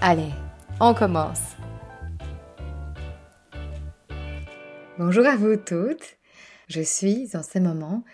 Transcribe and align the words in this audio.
Allez, 0.00 0.30
on 0.78 0.94
commence. 0.94 1.56
Bonjour 4.96 5.26
à 5.26 5.34
vous 5.34 5.56
toutes. 5.56 6.16
Je 6.68 6.82
suis 6.82 7.36
en 7.36 7.42
ce 7.42 7.58
moment 7.58 8.04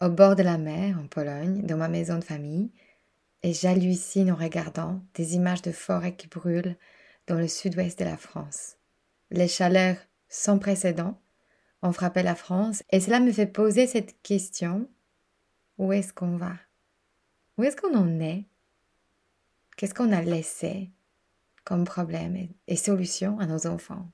au 0.00 0.08
bord 0.08 0.36
de 0.36 0.42
la 0.42 0.56
mer 0.56 0.98
en 0.98 1.06
Pologne, 1.06 1.66
dans 1.66 1.76
ma 1.76 1.88
maison 1.88 2.16
de 2.16 2.24
famille, 2.24 2.70
et 3.42 3.52
j'hallucine 3.52 4.32
en 4.32 4.36
regardant 4.36 5.02
des 5.12 5.34
images 5.34 5.60
de 5.60 5.70
forêts 5.70 6.16
qui 6.16 6.28
brûlent 6.28 6.76
dans 7.26 7.36
le 7.36 7.46
sud-ouest 7.46 7.98
de 7.98 8.06
la 8.06 8.16
France. 8.16 8.76
Les 9.30 9.48
chaleurs 9.48 9.98
sans 10.30 10.58
précédent 10.58 11.20
ont 11.82 11.92
frappé 11.92 12.22
la 12.22 12.36
France 12.36 12.82
et 12.88 13.00
cela 13.00 13.20
me 13.20 13.32
fait 13.32 13.46
poser 13.46 13.86
cette 13.86 14.22
question 14.22 14.88
où 15.76 15.92
est-ce 15.92 16.14
qu'on 16.14 16.38
va? 16.38 16.54
Où 17.58 17.64
est-ce 17.64 17.76
qu'on 17.76 17.94
en 17.94 18.18
est? 18.18 18.46
Qu'est-ce 19.76 19.94
qu'on 19.94 20.10
a 20.10 20.22
laissé? 20.22 20.90
Comme 21.68 21.84
problème 21.84 22.48
et, 22.66 22.76
solution 22.76 23.38
à 23.40 23.44
nos 23.44 23.66
enfants. 23.66 24.10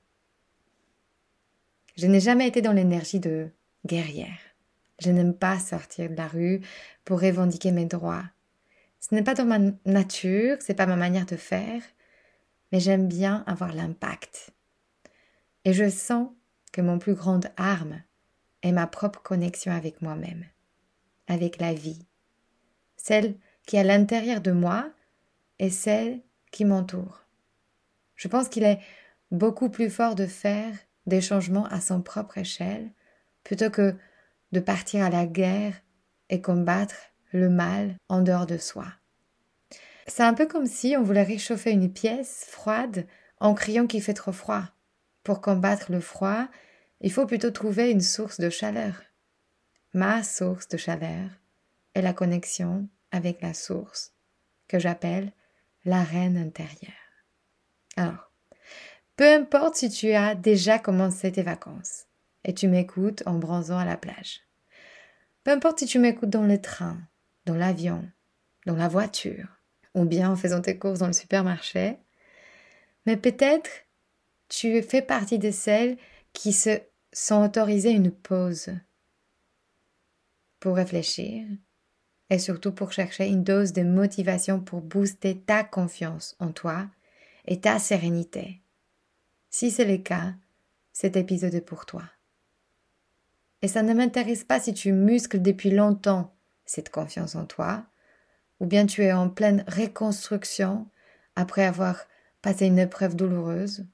Je 1.95 2.05
n'ai 2.05 2.19
jamais 2.19 2.49
été 2.49 2.61
dans 2.61 2.73
l'énergie 2.73 3.21
de 3.21 3.47
guerrière. 3.85 4.41
Je 4.99 5.09
n'aime 5.09 5.33
pas 5.33 5.57
sortir 5.57 6.09
de 6.09 6.17
la 6.17 6.27
rue 6.27 6.59
pour 7.05 7.21
revendiquer 7.21 7.71
mes 7.71 7.85
droits. 7.85 8.25
Ce 8.99 9.15
n'est 9.15 9.23
pas 9.23 9.35
dans 9.35 9.45
ma 9.45 9.59
nature, 9.85 10.57
c'est 10.59 10.73
pas 10.73 10.85
ma 10.85 10.97
manière 10.97 11.25
de 11.25 11.37
faire, 11.37 11.81
mais 12.73 12.81
j'aime 12.81 13.07
bien 13.07 13.45
avoir 13.47 13.71
l'impact. 13.71 14.51
Et 15.63 15.71
je 15.71 15.89
sens 15.89 16.27
que 16.73 16.81
mon 16.81 16.99
plus 16.99 17.15
grande 17.15 17.47
arme 17.55 18.03
est 18.63 18.73
ma 18.73 18.85
propre 18.85 19.21
connexion 19.21 19.71
avec 19.71 20.01
moi-même, 20.01 20.43
avec 21.27 21.61
la 21.61 21.73
vie, 21.73 22.05
celle 22.97 23.37
qui 23.65 23.77
est 23.77 23.79
à 23.79 23.83
l'intérieur 23.83 24.41
de 24.41 24.51
moi 24.51 24.91
et 25.59 25.69
celle 25.69 26.21
qui 26.51 26.65
m'entoure. 26.65 27.24
Je 28.15 28.27
pense 28.27 28.49
qu'il 28.49 28.63
est 28.63 28.79
beaucoup 29.31 29.69
plus 29.69 29.89
fort 29.89 30.15
de 30.15 30.25
faire 30.25 30.73
des 31.05 31.21
changements 31.21 31.65
à 31.67 31.81
son 31.81 32.01
propre 32.01 32.37
échelle 32.37 32.91
plutôt 33.43 33.69
que 33.69 33.95
de 34.51 34.59
partir 34.59 35.03
à 35.03 35.09
la 35.09 35.25
guerre 35.25 35.73
et 36.29 36.41
combattre 36.41 36.95
le 37.31 37.49
mal 37.49 37.95
en 38.09 38.21
dehors 38.21 38.45
de 38.45 38.57
soi. 38.57 38.85
C'est 40.07 40.23
un 40.23 40.33
peu 40.33 40.47
comme 40.47 40.67
si 40.67 40.95
on 40.97 41.03
voulait 41.03 41.23
réchauffer 41.23 41.71
une 41.71 41.91
pièce 41.91 42.45
froide 42.47 43.05
en 43.39 43.53
criant 43.53 43.87
qu'il 43.87 44.01
fait 44.01 44.13
trop 44.13 44.31
froid. 44.31 44.63
Pour 45.23 45.41
combattre 45.41 45.91
le 45.91 45.99
froid, 45.99 46.47
il 47.01 47.11
faut 47.11 47.25
plutôt 47.25 47.51
trouver 47.51 47.91
une 47.91 48.01
source 48.01 48.39
de 48.39 48.49
chaleur. 48.49 49.01
Ma 49.93 50.23
source 50.23 50.67
de 50.67 50.77
chaleur 50.77 51.29
est 51.93 52.01
la 52.01 52.13
connexion 52.13 52.87
avec 53.11 53.41
la 53.41 53.53
source 53.53 54.13
que 54.67 54.79
j'appelle 54.79 55.31
la 55.83 56.03
reine 56.03 56.37
intérieure. 56.37 57.04
Alors, 57.95 58.31
peu 59.15 59.33
importe 59.33 59.75
si 59.75 59.89
tu 59.89 60.11
as 60.11 60.35
déjà 60.35 60.79
commencé 60.79 61.31
tes 61.31 61.43
vacances 61.43 62.05
et 62.43 62.53
tu 62.53 62.67
m'écoutes 62.67 63.23
en 63.25 63.35
bronzant 63.35 63.77
à 63.77 63.85
la 63.85 63.97
plage. 63.97 64.41
Peu 65.43 65.51
importe 65.51 65.79
si 65.79 65.85
tu 65.85 65.99
m'écoutes 65.99 66.29
dans 66.29 66.45
le 66.45 66.59
train, 66.59 66.97
dans 67.45 67.55
l'avion, 67.55 68.09
dans 68.65 68.75
la 68.75 68.87
voiture, 68.87 69.47
ou 69.93 70.05
bien 70.05 70.31
en 70.31 70.35
faisant 70.35 70.61
tes 70.61 70.77
courses 70.77 70.99
dans 70.99 71.07
le 71.07 71.13
supermarché, 71.13 71.97
mais 73.05 73.15
peut-être 73.15 73.69
tu 74.49 74.81
fais 74.81 75.01
partie 75.01 75.39
de 75.39 75.51
celles 75.51 75.97
qui 76.33 76.51
se 76.51 76.81
sont 77.13 77.43
autorisées 77.43 77.91
une 77.91 78.11
pause 78.11 78.71
pour 80.59 80.75
réfléchir 80.75 81.47
et 82.29 82.39
surtout 82.39 82.71
pour 82.71 82.91
chercher 82.91 83.27
une 83.27 83.43
dose 83.43 83.71
de 83.71 83.83
motivation 83.83 84.59
pour 84.59 84.81
booster 84.81 85.39
ta 85.39 85.63
confiance 85.63 86.35
en 86.39 86.51
toi 86.51 86.87
et 87.45 87.59
ta 87.59 87.79
sérénité. 87.79 88.61
Si 89.49 89.71
c'est 89.71 89.85
le 89.85 89.97
cas, 89.97 90.33
cet 90.91 91.15
épisode 91.15 91.53
est 91.53 91.61
pour 91.61 91.85
toi. 91.85 92.03
Et 93.61 93.67
ça 93.67 93.83
ne 93.83 93.93
m'intéresse 93.93 94.43
pas 94.43 94.59
si 94.59 94.73
tu 94.73 94.91
muscles 94.91 95.41
depuis 95.41 95.71
longtemps 95.71 96.35
cette 96.65 96.89
confiance 96.89 97.35
en 97.35 97.45
toi, 97.45 97.85
ou 98.59 98.65
bien 98.65 98.85
tu 98.85 99.03
es 99.03 99.13
en 99.13 99.29
pleine 99.29 99.63
reconstruction 99.67 100.87
après 101.35 101.65
avoir 101.65 101.99
passé 102.41 102.65
une 102.67 102.79
épreuve 102.79 103.15
douloureuse. 103.15 103.85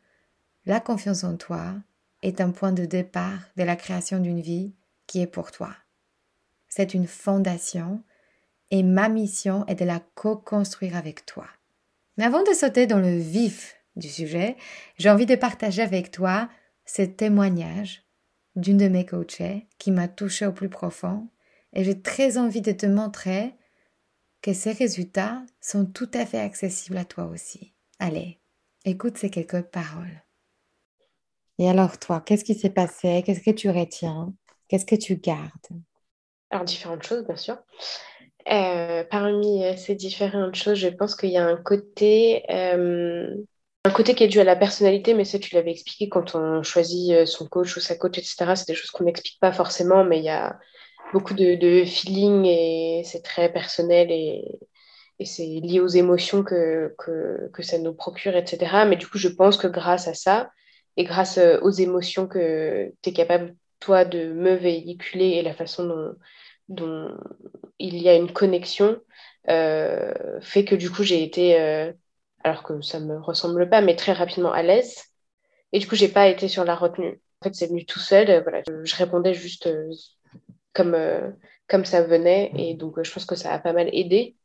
La 0.65 0.79
confiance 0.79 1.23
en 1.23 1.37
toi 1.37 1.73
est 2.21 2.41
un 2.41 2.51
point 2.51 2.71
de 2.71 2.85
départ 2.85 3.39
de 3.57 3.63
la 3.63 3.75
création 3.75 4.19
d'une 4.19 4.41
vie 4.41 4.73
qui 5.07 5.21
est 5.21 5.27
pour 5.27 5.51
toi. 5.51 5.75
C'est 6.67 6.93
une 6.93 7.07
fondation 7.07 8.03
et 8.69 8.83
ma 8.83 9.09
mission 9.09 9.65
est 9.67 9.75
de 9.75 9.85
la 9.85 9.99
co-construire 10.15 10.95
avec 10.95 11.25
toi. 11.25 11.47
Mais 12.17 12.25
avant 12.25 12.43
de 12.43 12.53
sauter 12.53 12.87
dans 12.87 12.99
le 12.99 13.17
vif 13.17 13.75
du 13.95 14.09
sujet, 14.09 14.57
j'ai 14.97 15.09
envie 15.09 15.25
de 15.25 15.35
partager 15.35 15.81
avec 15.81 16.11
toi 16.11 16.49
ce 16.85 17.01
témoignage 17.01 18.03
d'une 18.55 18.77
de 18.77 18.87
mes 18.87 19.05
coachées 19.05 19.67
qui 19.77 19.91
m'a 19.91 20.07
touché 20.07 20.45
au 20.45 20.51
plus 20.51 20.69
profond 20.69 21.29
et 21.73 21.83
j'ai 21.83 22.01
très 22.01 22.37
envie 22.37 22.61
de 22.61 22.71
te 22.71 22.85
montrer 22.85 23.55
que 24.41 24.53
ces 24.53 24.71
résultats 24.71 25.43
sont 25.61 25.85
tout 25.85 26.09
à 26.13 26.25
fait 26.25 26.39
accessibles 26.39 26.97
à 26.97 27.05
toi 27.05 27.25
aussi. 27.25 27.73
Allez, 27.99 28.39
écoute 28.85 29.17
ces 29.17 29.29
quelques 29.29 29.61
paroles. 29.61 30.23
Et 31.59 31.69
alors 31.69 31.99
toi, 31.99 32.21
qu'est-ce 32.21 32.43
qui 32.43 32.55
s'est 32.55 32.71
passé? 32.71 33.23
Qu'est-ce 33.25 33.41
que 33.41 33.51
tu 33.51 33.69
retiens? 33.69 34.33
Qu'est-ce 34.67 34.85
que 34.85 34.95
tu 34.95 35.15
gardes? 35.15 35.67
Alors 36.49 36.65
différentes 36.65 37.03
choses, 37.03 37.23
bien 37.25 37.35
sûr. 37.35 37.57
Euh, 38.49 39.03
parmi 39.09 39.63
euh, 39.65 39.75
ces 39.75 39.95
différentes 39.95 40.55
choses, 40.55 40.77
je 40.77 40.87
pense 40.87 41.15
qu'il 41.15 41.29
y 41.29 41.37
a 41.37 41.45
un 41.45 41.57
côté, 41.57 42.43
euh, 42.49 43.27
un 43.85 43.91
côté 43.91 44.15
qui 44.15 44.23
est 44.23 44.27
dû 44.27 44.39
à 44.39 44.43
la 44.43 44.55
personnalité, 44.55 45.13
mais 45.13 45.25
ça, 45.25 45.39
tu 45.39 45.53
l'avais 45.55 45.71
expliqué 45.71 46.09
quand 46.09 46.35
on 46.35 46.63
choisit 46.63 47.25
son 47.27 47.47
coach 47.47 47.77
ou 47.77 47.79
sa 47.79 47.95
coach, 47.95 48.17
etc. 48.17 48.55
C'est 48.55 48.67
des 48.67 48.75
choses 48.75 48.91
qu'on 48.91 49.03
n'explique 49.03 49.39
pas 49.39 49.51
forcément, 49.51 50.03
mais 50.03 50.19
il 50.19 50.25
y 50.25 50.29
a 50.29 50.59
beaucoup 51.13 51.33
de, 51.33 51.83
feeling 51.85 52.45
et 52.45 53.03
c'est 53.05 53.21
très 53.23 53.51
personnel 53.51 54.11
et, 54.11 54.59
c'est 55.23 55.45
lié 55.45 55.79
aux 55.79 55.87
émotions 55.87 56.43
que, 56.43 56.95
que, 56.97 57.61
ça 57.61 57.77
nous 57.77 57.93
procure, 57.93 58.35
etc. 58.35 58.85
Mais 58.87 58.95
du 58.95 59.07
coup, 59.07 59.19
je 59.19 59.27
pense 59.27 59.57
que 59.57 59.67
grâce 59.67 60.07
à 60.07 60.15
ça 60.15 60.49
et 60.97 61.03
grâce 61.03 61.39
aux 61.61 61.69
émotions 61.69 62.27
que 62.27 62.91
tu 63.03 63.09
es 63.11 63.13
capable, 63.13 63.55
toi, 63.79 64.03
de 64.03 64.33
me 64.33 64.55
véhiculer 64.55 65.29
et 65.37 65.43
la 65.43 65.53
façon 65.53 66.15
dont 66.69 67.15
il 67.81 68.01
y 68.01 68.09
a 68.09 68.15
une 68.15 68.31
connexion 68.31 68.99
euh, 69.49 70.39
fait 70.41 70.65
que 70.65 70.75
du 70.75 70.91
coup 70.91 71.03
j'ai 71.03 71.23
été, 71.23 71.59
euh, 71.59 71.91
alors 72.43 72.63
que 72.63 72.81
ça 72.81 72.99
me 72.99 73.19
ressemble 73.19 73.69
pas, 73.69 73.81
mais 73.81 73.95
très 73.95 74.13
rapidement 74.13 74.51
à 74.51 74.63
l'aise. 74.63 75.03
Et 75.73 75.79
du 75.79 75.87
coup 75.87 75.95
j'ai 75.95 76.09
pas 76.09 76.27
été 76.27 76.47
sur 76.47 76.63
la 76.63 76.75
retenue. 76.75 77.21
En 77.41 77.45
fait 77.45 77.55
c'est 77.55 77.67
venu 77.67 77.85
tout 77.85 77.99
seul. 77.99 78.29
Euh, 78.29 78.41
voilà, 78.41 78.61
je, 78.67 78.95
répondais 78.95 79.33
juste 79.33 79.69
comme 80.73 80.97
comme 81.67 81.85
ça 81.85 82.03
venait 82.03 82.51
et 82.57 82.73
donc 82.75 83.01
je 83.03 83.11
pense 83.11 83.25
que 83.25 83.35
ça 83.35 83.53
a 83.53 83.59
pas 83.59 83.73
mal 83.73 83.89
aidé 83.93 84.35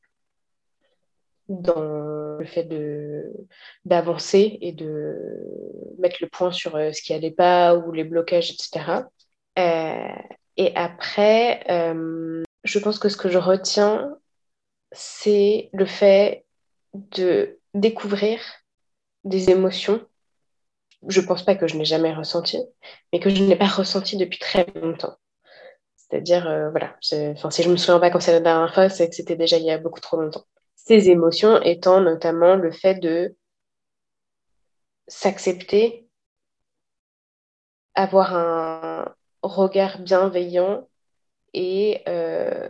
dans 1.48 1.80
le 2.38 2.44
fait 2.44 2.64
de 2.64 3.32
d'avancer 3.84 4.58
et 4.60 4.72
de 4.72 5.16
mettre 5.98 6.16
le 6.20 6.28
point 6.28 6.52
sur 6.52 6.72
ce 6.72 7.02
qui 7.02 7.12
allait 7.12 7.30
pas 7.30 7.76
ou 7.76 7.92
les 7.92 8.04
blocages, 8.04 8.50
etc. 8.50 9.02
Et 10.56 10.74
après, 10.74 11.64
je 12.66 12.78
pense 12.78 12.98
que 12.98 13.08
ce 13.08 13.16
que 13.16 13.28
je 13.28 13.38
retiens, 13.38 14.18
c'est 14.92 15.70
le 15.72 15.86
fait 15.86 16.44
de 16.94 17.58
découvrir 17.74 18.40
des 19.24 19.50
émotions, 19.50 20.04
je 21.06 21.20
pense 21.20 21.44
pas 21.44 21.54
que 21.54 21.68
je 21.68 21.76
n'ai 21.76 21.84
jamais 21.84 22.12
ressenti, 22.12 22.58
mais 23.12 23.20
que 23.20 23.30
je 23.30 23.42
n'ai 23.42 23.56
pas 23.56 23.66
ressenti 23.66 24.16
depuis 24.16 24.38
très 24.38 24.66
longtemps. 24.74 25.16
C'est-à-dire, 25.96 26.48
euh, 26.48 26.70
voilà, 26.70 26.96
enfin, 27.34 27.50
si 27.50 27.62
je 27.62 27.70
me 27.70 27.76
souviens 27.76 28.00
pas 28.00 28.10
quand 28.10 28.20
c'est 28.20 28.32
la 28.32 28.40
dernière 28.40 28.72
fois, 28.74 28.88
c'est 28.88 29.08
que 29.08 29.14
c'était 29.14 29.36
déjà 29.36 29.58
il 29.58 29.64
y 29.64 29.70
a 29.70 29.78
beaucoup 29.78 30.00
trop 30.00 30.20
longtemps. 30.20 30.44
Ces 30.74 31.10
émotions 31.10 31.60
étant 31.62 32.00
notamment 32.00 32.54
le 32.56 32.70
fait 32.70 32.94
de 32.94 33.36
s'accepter, 35.08 36.08
avoir 37.94 38.34
un 38.34 39.14
regard 39.42 39.98
bienveillant 39.98 40.88
et 41.56 42.02
euh, 42.06 42.68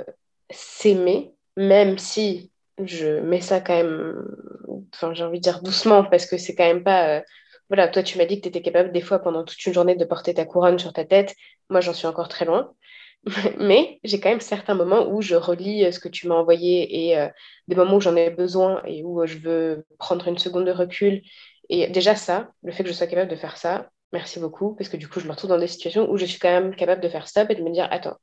s'aimer, 0.50 1.34
même 1.56 1.98
si 1.98 2.52
je 2.82 3.20
mets 3.20 3.40
ça 3.40 3.60
quand 3.60 3.76
même, 3.76 4.24
enfin 4.94 5.12
j'ai 5.12 5.24
envie 5.24 5.38
de 5.38 5.42
dire 5.42 5.62
doucement, 5.62 6.04
parce 6.04 6.26
que 6.26 6.38
c'est 6.38 6.54
quand 6.54 6.66
même 6.66 6.84
pas... 6.84 7.18
Euh, 7.18 7.20
voilà, 7.68 7.88
toi 7.88 8.02
tu 8.02 8.16
m'as 8.16 8.26
dit 8.26 8.36
que 8.36 8.42
tu 8.42 8.48
étais 8.48 8.62
capable 8.62 8.92
des 8.92 9.00
fois 9.00 9.18
pendant 9.18 9.44
toute 9.44 9.64
une 9.66 9.74
journée 9.74 9.96
de 9.96 10.04
porter 10.04 10.34
ta 10.34 10.44
couronne 10.44 10.78
sur 10.78 10.92
ta 10.92 11.04
tête, 11.04 11.34
moi 11.68 11.80
j'en 11.80 11.92
suis 11.92 12.06
encore 12.06 12.28
très 12.28 12.44
loin. 12.44 12.72
Mais 13.58 13.98
j'ai 14.04 14.20
quand 14.20 14.28
même 14.28 14.40
certains 14.40 14.74
moments 14.74 15.08
où 15.08 15.20
je 15.20 15.34
relis 15.34 15.84
euh, 15.84 15.90
ce 15.90 15.98
que 15.98 16.08
tu 16.08 16.28
m'as 16.28 16.36
envoyé 16.36 17.10
et 17.10 17.28
des 17.66 17.74
moments 17.76 17.96
où 17.96 18.00
j'en 18.00 18.14
ai 18.14 18.30
besoin 18.30 18.82
et 18.86 19.02
où 19.02 19.26
je 19.26 19.38
veux 19.38 19.84
prendre 19.98 20.28
une 20.28 20.38
seconde 20.38 20.66
de 20.66 20.70
recul 20.70 21.22
et 21.68 21.88
déjà 21.88 22.14
ça, 22.14 22.52
le 22.62 22.72
fait 22.72 22.82
que 22.84 22.88
je 22.88 22.94
sois 22.94 23.06
capable 23.06 23.30
de 23.30 23.36
faire 23.36 23.56
ça, 23.56 23.90
merci 24.12 24.38
beaucoup, 24.38 24.74
parce 24.74 24.88
que 24.88 24.96
du 24.96 25.08
coup, 25.08 25.20
je 25.20 25.26
me 25.26 25.32
retrouve 25.32 25.50
dans 25.50 25.58
des 25.58 25.66
situations 25.66 26.10
où 26.10 26.16
je 26.16 26.24
suis 26.24 26.38
quand 26.38 26.50
même 26.50 26.74
capable 26.74 27.00
de 27.00 27.08
faire 27.08 27.28
stop 27.28 27.50
et 27.50 27.54
de 27.54 27.62
me 27.62 27.70
dire, 27.70 27.88
attends, 27.90 28.16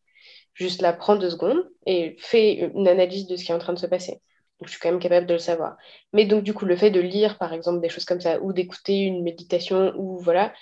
juste 0.53 0.81
là, 0.81 0.93
prends 0.93 1.15
deux 1.15 1.29
secondes 1.29 1.69
et 1.85 2.15
fais 2.19 2.53
une 2.75 2.87
analyse 2.87 3.27
de 3.27 3.35
ce 3.35 3.43
qui 3.43 3.51
est 3.51 3.55
en 3.55 3.59
train 3.59 3.73
de 3.73 3.79
se 3.79 3.87
passer. 3.87 4.21
Donc, 4.59 4.67
je 4.67 4.71
suis 4.71 4.79
quand 4.79 4.91
même 4.91 4.99
capable 4.99 5.27
de 5.27 5.33
le 5.33 5.39
savoir. 5.39 5.77
Mais 6.13 6.25
donc, 6.25 6.43
du 6.43 6.53
coup, 6.53 6.65
le 6.65 6.75
fait 6.75 6.91
de 6.91 6.99
lire, 6.99 7.37
par 7.37 7.53
exemple, 7.53 7.81
des 7.81 7.89
choses 7.89 8.05
comme 8.05 8.21
ça, 8.21 8.39
ou 8.41 8.53
d'écouter 8.53 8.99
une 8.99 9.23
méditation, 9.23 9.93
ou 9.97 10.17
voilà, 10.19 10.53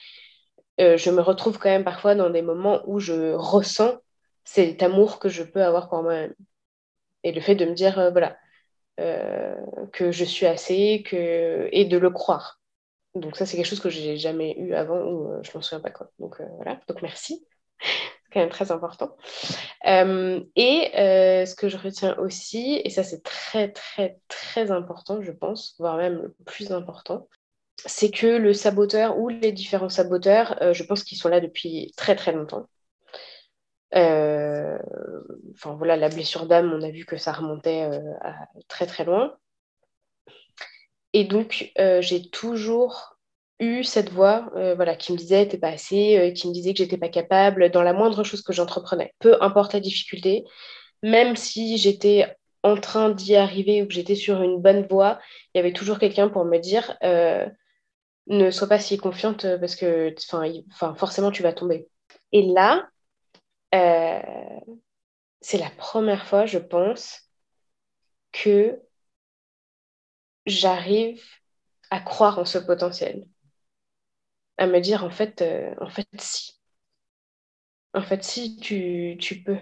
euh, 0.80 0.98
je 0.98 1.10
me 1.12 1.22
retrouve 1.22 1.60
quand 1.60 1.70
même 1.70 1.84
parfois 1.84 2.16
dans 2.16 2.30
des 2.30 2.42
moments 2.42 2.82
où 2.88 3.00
je 3.00 3.34
ressens 3.34 3.96
cet 4.44 4.82
amour 4.84 5.20
que 5.20 5.30
je 5.30 5.44
peux 5.44 5.64
avoir 5.64 5.90
pour 5.90 6.02
moi-même. 6.04 6.34
Et 7.24 7.32
le 7.32 7.42
fait 7.42 7.56
de 7.56 7.66
me 7.66 7.74
dire, 7.74 8.00
euh, 8.00 8.12
voilà, 8.12 8.38
euh, 9.00 9.56
que 9.94 10.12
je 10.12 10.26
suis 10.26 10.46
assez, 10.46 11.04
que... 11.04 11.70
et 11.72 11.86
de 11.86 11.98
le 11.98 12.10
croire. 12.10 12.60
Donc 13.16 13.36
ça, 13.38 13.46
c'est 13.46 13.58
quelque 13.58 13.68
chose 13.68 13.82
que 13.82 13.90
j'ai 13.90 14.18
jamais 14.18 14.56
eu 14.58 14.74
avant 14.74 15.02
ou 15.04 15.34
euh, 15.34 15.44
je 15.44 15.52
m'en 15.54 15.62
souviens 15.62 15.82
pas 15.82 15.92
quoi. 15.92 16.12
Donc 16.20 16.42
voilà, 16.58 16.80
donc 16.88 17.02
merci. 17.02 17.46
Quand 18.31 18.39
même 18.39 18.50
très 18.50 18.72
important. 18.72 19.16
Euh, 19.88 20.42
et 20.56 20.92
ce 21.45 21.56
que 21.56 21.69
je 21.69 21.78
retiens 21.78 22.18
aussi, 22.18 22.81
et 22.83 22.89
ça 22.89 23.04
c'est 23.04 23.24
très 23.24 23.72
très 23.72 24.19
très 24.28 24.72
important, 24.72 25.22
je 25.22 25.31
pense, 25.31 25.75
voire 25.80 25.98
même 25.98 26.22
le 26.22 26.36
plus 26.45 26.72
important, 26.72 27.28
c'est 27.86 28.12
que 28.12 28.28
le 28.28 28.54
saboteur 28.54 29.18
ou 29.18 29.30
les 29.30 29.51
différents 29.51 29.89
saboteurs, 29.89 30.57
je 30.74 30.83
pense 30.83 31.04
qu'ils 31.04 31.18
sont 31.18 31.30
là 31.30 31.39
depuis 31.39 31.94
très 31.98 32.16
très 32.16 32.31
longtemps. 32.31 32.68
Enfin 33.94 34.80
voilà, 35.77 35.98
la 35.98 36.10
blessure 36.10 36.45
d'âme, 36.45 36.72
on 36.74 36.81
a 36.84 36.92
vu 36.92 37.06
que 37.06 37.18
ça 37.18 37.31
remontait 37.31 37.89
à 38.22 38.36
très 38.68 38.86
très 38.86 39.04
loin. 39.06 39.36
Et 41.13 41.25
donc, 41.25 41.72
euh, 41.80 42.01
j'ai 42.01 42.30
toujours 42.30 43.11
eu 43.62 43.84
cette 43.84 44.12
voix 44.12 44.52
euh, 44.56 44.75
voilà, 44.75 44.96
qui 44.96 45.13
me 45.13 45.18
disait 45.18 45.48
t'es 45.48 45.58
pas 45.58 45.69
assez, 45.69 46.18
euh, 46.18 46.31
qui 46.31 46.48
me 46.48 46.54
disait 46.54 46.74
que 46.74 46.80
j'étais 46.80 46.98
pas 46.98 47.10
capable 47.10 47.72
dans 47.72 47.84
la 47.84 47.94
moindre 47.94 48.24
chose 48.24 48.42
que 48.42 48.54
j'entreprenais. 48.54 49.13
Peu 49.19 49.42
importe 49.42 49.74
la 49.74 49.80
difficulté, 49.80 50.44
même 51.04 51.36
si 51.36 51.78
j'étais 51.78 52.36
en 52.63 52.75
train 52.78 53.10
d'y 53.12 53.36
arriver 53.36 53.81
ou 53.81 53.88
que 53.88 53.94
j'étais 53.94 54.16
sur 54.16 54.42
une 54.42 54.62
bonne 54.62 54.86
voie, 54.88 55.19
il 55.54 55.58
y 55.58 55.62
avait 55.62 55.74
toujours 55.74 56.00
quelqu'un 56.00 56.30
pour 56.30 56.46
me 56.46 56.58
dire 56.60 56.98
ne 58.28 58.52
sois 58.52 58.68
pas 58.68 58.80
si 58.80 58.98
confiante 58.98 59.46
parce 59.60 59.75
que 59.75 60.13
forcément 60.96 61.31
tu 61.31 61.44
vas 61.44 61.54
tomber. 61.54 61.88
Et 62.31 62.44
là, 62.44 62.88
c'est 65.42 65.58
la 65.58 65.69
première 65.72 66.25
fois, 66.25 66.46
je 66.46 66.60
pense, 66.60 67.30
que 68.31 68.80
j'arrive 70.46 71.22
à 71.90 72.00
croire 72.00 72.40
en 72.40 72.46
ce 72.46 72.58
potentiel. 72.58 73.28
À 74.62 74.68
me 74.68 74.80
dire, 74.80 75.04
en 75.04 75.10
fait, 75.10 75.42
euh, 75.42 75.74
en 75.81 75.90
fait, 75.90 76.08
si. 76.19 76.54
En 77.96 78.04
fait, 78.04 78.24
si, 78.24 78.58
tu, 78.58 79.18
tu 79.19 79.42
peux. 79.42 79.58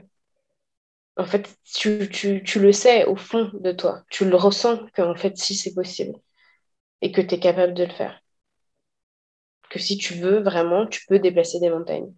En 1.15 1.25
fait, 1.25 1.57
tu, 1.63 2.09
tu, 2.09 2.43
tu, 2.43 2.59
le 2.59 2.73
sais 2.73 3.05
au 3.05 3.15
fond 3.15 3.49
de 3.53 3.71
toi. 3.71 4.03
Tu 4.09 4.25
le 4.25 4.35
ressens 4.35 4.87
qu'en 4.93 5.15
fait, 5.15 5.37
si, 5.37 5.55
c'est 5.55 5.73
possible. 5.73 6.13
Et 7.01 7.13
que 7.13 7.21
tu 7.21 7.35
es 7.35 7.39
capable 7.39 7.73
de 7.75 7.85
le 7.85 7.93
faire. 7.93 8.21
Que 9.69 9.79
si 9.79 9.97
tu 9.97 10.15
veux, 10.15 10.41
vraiment, 10.41 10.85
tu 10.85 11.05
peux 11.07 11.19
déplacer 11.19 11.61
des 11.61 11.69
montagnes. 11.69 12.13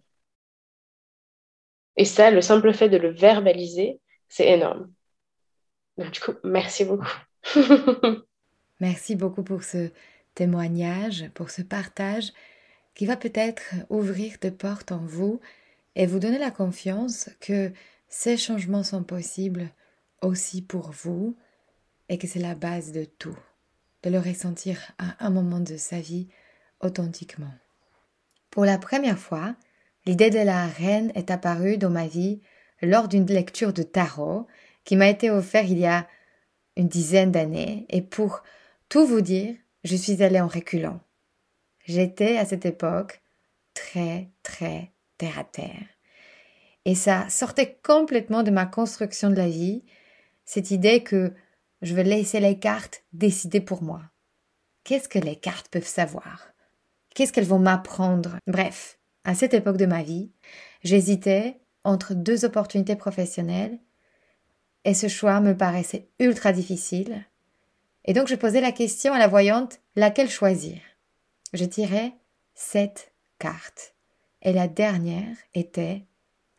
Et 1.96 2.04
ça, 2.04 2.32
le 2.32 2.40
simple 2.40 2.72
fait 2.72 2.88
de 2.88 2.96
le 2.96 3.10
verbaliser, 3.10 4.00
c'est 4.28 4.48
énorme. 4.48 4.92
Donc, 5.98 6.10
du 6.10 6.18
coup, 6.18 6.32
merci 6.42 6.84
beaucoup. 6.84 7.06
Merci 8.80 9.14
beaucoup 9.14 9.44
pour 9.44 9.62
ce 9.62 9.92
témoignage, 10.34 11.30
pour 11.34 11.50
ce 11.50 11.62
partage 11.62 12.32
qui 12.94 13.06
va 13.06 13.16
peut-être 13.16 13.62
ouvrir 13.88 14.36
des 14.40 14.50
portes 14.50 14.92
en 14.92 14.98
vous 14.98 15.40
et 15.94 16.06
vous 16.06 16.18
donner 16.18 16.38
la 16.38 16.50
confiance 16.50 17.30
que 17.40 17.72
ces 18.08 18.36
changements 18.36 18.84
sont 18.84 19.02
possibles 19.02 19.70
aussi 20.20 20.62
pour 20.62 20.90
vous 20.90 21.36
et 22.08 22.18
que 22.18 22.26
c'est 22.26 22.38
la 22.38 22.54
base 22.54 22.92
de 22.92 23.04
tout, 23.04 23.36
de 24.02 24.10
le 24.10 24.18
ressentir 24.18 24.78
à 24.98 25.24
un 25.24 25.30
moment 25.30 25.60
de 25.60 25.76
sa 25.76 26.00
vie 26.00 26.28
authentiquement. 26.80 27.52
Pour 28.50 28.64
la 28.64 28.78
première 28.78 29.18
fois, 29.18 29.54
l'idée 30.04 30.30
de 30.30 30.38
la 30.38 30.66
reine 30.66 31.12
est 31.14 31.30
apparue 31.30 31.78
dans 31.78 31.90
ma 31.90 32.06
vie 32.06 32.40
lors 32.82 33.08
d'une 33.08 33.26
lecture 33.26 33.72
de 33.72 33.82
tarot 33.82 34.46
qui 34.84 34.96
m'a 34.96 35.08
été 35.08 35.30
offerte 35.30 35.68
il 35.70 35.78
y 35.78 35.86
a 35.86 36.06
une 36.76 36.88
dizaine 36.88 37.32
d'années 37.32 37.86
et 37.88 38.02
pour 38.02 38.42
tout 38.88 39.06
vous 39.06 39.20
dire, 39.20 39.54
je 39.84 39.96
suis 39.96 40.22
allée 40.22 40.40
en 40.40 40.48
reculant. 40.48 41.00
J'étais 41.84 42.36
à 42.36 42.44
cette 42.44 42.66
époque 42.66 43.22
très, 43.74 44.30
très 44.42 44.92
terre 45.18 45.38
à 45.38 45.44
terre. 45.44 45.86
Et 46.84 46.94
ça 46.94 47.28
sortait 47.28 47.78
complètement 47.82 48.42
de 48.42 48.50
ma 48.50 48.66
construction 48.66 49.30
de 49.30 49.36
la 49.36 49.48
vie, 49.48 49.84
cette 50.44 50.70
idée 50.70 51.02
que 51.02 51.32
je 51.80 51.94
vais 51.94 52.04
laisser 52.04 52.40
les 52.40 52.58
cartes 52.58 53.04
décider 53.12 53.60
pour 53.60 53.82
moi. 53.82 54.02
Qu'est-ce 54.84 55.08
que 55.08 55.18
les 55.18 55.36
cartes 55.36 55.68
peuvent 55.68 55.86
savoir? 55.86 56.48
Qu'est-ce 57.14 57.32
qu'elles 57.32 57.44
vont 57.44 57.58
m'apprendre? 57.58 58.36
Bref, 58.46 58.98
à 59.24 59.34
cette 59.34 59.54
époque 59.54 59.76
de 59.76 59.86
ma 59.86 60.02
vie, 60.02 60.32
j'hésitais 60.82 61.60
entre 61.84 62.14
deux 62.14 62.44
opportunités 62.44 62.96
professionnelles 62.96 63.78
et 64.84 64.94
ce 64.94 65.08
choix 65.08 65.40
me 65.40 65.56
paraissait 65.56 66.08
ultra 66.18 66.52
difficile 66.52 67.24
et 68.04 68.12
donc 68.12 68.28
je 68.28 68.34
posais 68.34 68.60
la 68.60 68.72
question 68.72 69.12
à 69.12 69.18
la 69.18 69.28
voyante 69.28 69.80
laquelle 69.94 70.30
choisir? 70.30 70.80
Je 71.52 71.64
tirais 71.64 72.14
sept 72.54 73.12
cartes, 73.38 73.94
et 74.40 74.52
la 74.52 74.68
dernière 74.68 75.36
était 75.54 76.06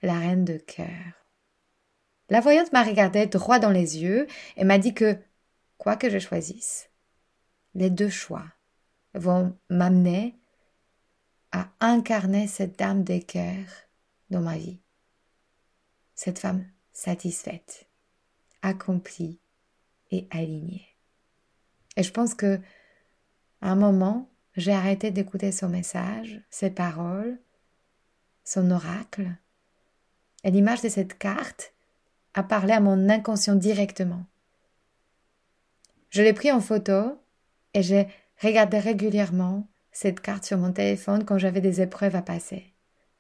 la 0.01 0.19
reine 0.19 0.45
de 0.45 0.57
cœur. 0.57 1.25
La 2.29 2.41
voyante 2.41 2.71
m'a 2.73 2.83
regardé 2.83 3.25
droit 3.27 3.59
dans 3.59 3.71
les 3.71 4.01
yeux 4.01 4.27
et 4.57 4.63
m'a 4.63 4.77
dit 4.77 4.93
que, 4.93 5.17
quoi 5.77 5.95
que 5.95 6.09
je 6.09 6.19
choisisse, 6.19 6.89
les 7.75 7.89
deux 7.89 8.09
choix 8.09 8.45
vont 9.13 9.57
m'amener 9.69 10.35
à 11.51 11.69
incarner 11.79 12.47
cette 12.47 12.79
dame 12.79 13.03
des 13.03 13.21
cœurs 13.21 13.87
dans 14.29 14.41
ma 14.41 14.57
vie. 14.57 14.79
Cette 16.15 16.39
femme 16.39 16.65
satisfaite, 16.91 17.87
accomplie 18.61 19.39
et 20.11 20.27
alignée. 20.31 20.87
Et 21.95 22.03
je 22.03 22.11
pense 22.11 22.33
que 22.33 22.59
à 23.61 23.71
un 23.71 23.75
moment, 23.75 24.29
j'ai 24.55 24.73
arrêté 24.73 25.11
d'écouter 25.11 25.51
son 25.51 25.69
message, 25.69 26.41
ses 26.49 26.69
paroles, 26.69 27.39
son 28.43 28.69
oracle. 28.71 29.29
Et 30.43 30.51
l'image 30.51 30.81
de 30.81 30.89
cette 30.89 31.17
carte 31.17 31.73
a 32.33 32.43
parlé 32.43 32.73
à 32.73 32.79
mon 32.79 33.09
inconscient 33.09 33.55
directement. 33.55 34.25
Je 36.09 36.21
l'ai 36.21 36.33
pris 36.33 36.51
en 36.51 36.61
photo 36.61 37.19
et 37.73 37.81
j'ai 37.81 38.07
regardé 38.41 38.79
régulièrement 38.79 39.67
cette 39.91 40.19
carte 40.19 40.43
sur 40.43 40.57
mon 40.57 40.71
téléphone 40.71 41.23
quand 41.23 41.37
j'avais 41.37 41.61
des 41.61 41.81
épreuves 41.81 42.15
à 42.15 42.21
passer, 42.21 42.73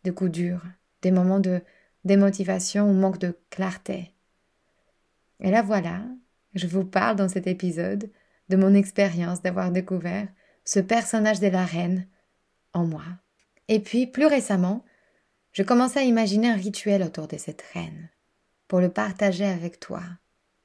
de 0.03 0.11
coups 0.11 0.31
durs, 0.31 0.63
des 1.01 1.11
moments 1.11 1.39
de 1.39 1.61
démotivation 2.03 2.89
ou 2.89 2.93
manque 2.93 3.19
de 3.19 3.37
clarté. 3.49 4.11
Et 5.39 5.49
là 5.49 5.61
voilà, 5.61 6.01
je 6.53 6.67
vous 6.67 6.85
parle 6.85 7.15
dans 7.15 7.29
cet 7.29 7.47
épisode 7.47 8.11
de 8.49 8.55
mon 8.55 8.73
expérience 8.73 9.41
d'avoir 9.41 9.71
découvert 9.71 10.27
ce 10.65 10.79
personnage 10.79 11.39
de 11.39 11.47
la 11.47 11.65
reine 11.65 12.07
en 12.73 12.85
moi. 12.85 13.03
Et 13.67 13.79
puis, 13.79 14.07
plus 14.07 14.25
récemment, 14.25 14.83
je 15.51 15.63
commençais 15.63 15.99
à 15.99 16.03
imaginer 16.03 16.49
un 16.49 16.55
rituel 16.55 17.03
autour 17.03 17.27
de 17.27 17.37
cette 17.37 17.63
reine, 17.73 18.09
pour 18.67 18.79
le 18.79 18.89
partager 18.89 19.45
avec 19.45 19.79
toi, 19.79 20.01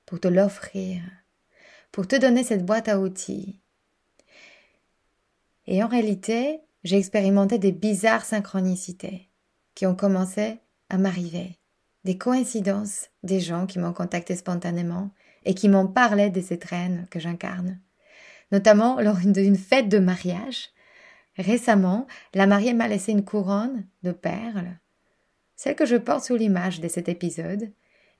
pour 0.06 0.18
te 0.20 0.28
l'offrir, 0.28 1.02
pour 1.92 2.06
te 2.08 2.16
donner 2.16 2.42
cette 2.42 2.64
boîte 2.64 2.88
à 2.88 2.98
outils. 2.98 3.60
Et 5.66 5.82
en 5.82 5.88
réalité, 5.88 6.60
j'ai 6.84 6.96
expérimenté 6.96 7.58
des 7.58 7.72
bizarres 7.72 8.24
synchronicités 8.24 9.28
qui 9.74 9.86
ont 9.86 9.94
commencé 9.94 10.58
à 10.88 10.96
m'arriver. 10.96 11.58
Des 12.04 12.16
coïncidences, 12.16 13.10
des 13.22 13.40
gens 13.40 13.66
qui 13.66 13.78
m'ont 13.78 13.92
contacté 13.92 14.34
spontanément 14.36 15.10
et 15.44 15.54
qui 15.54 15.68
m'ont 15.68 15.86
parlé 15.86 16.30
de 16.30 16.40
cette 16.40 16.64
reine 16.64 17.06
que 17.10 17.20
j'incarne. 17.20 17.78
Notamment 18.52 19.00
lors 19.00 19.16
d'une 19.16 19.56
fête 19.56 19.88
de 19.88 19.98
mariage. 19.98 20.70
Récemment, 21.36 22.06
la 22.34 22.46
mariée 22.46 22.74
m'a 22.74 22.88
laissé 22.88 23.12
une 23.12 23.24
couronne 23.24 23.86
de 24.02 24.12
perles, 24.12 24.78
celle 25.54 25.76
que 25.76 25.86
je 25.86 25.96
porte 25.96 26.24
sous 26.24 26.36
l'image 26.36 26.80
de 26.80 26.88
cet 26.88 27.08
épisode, 27.08 27.70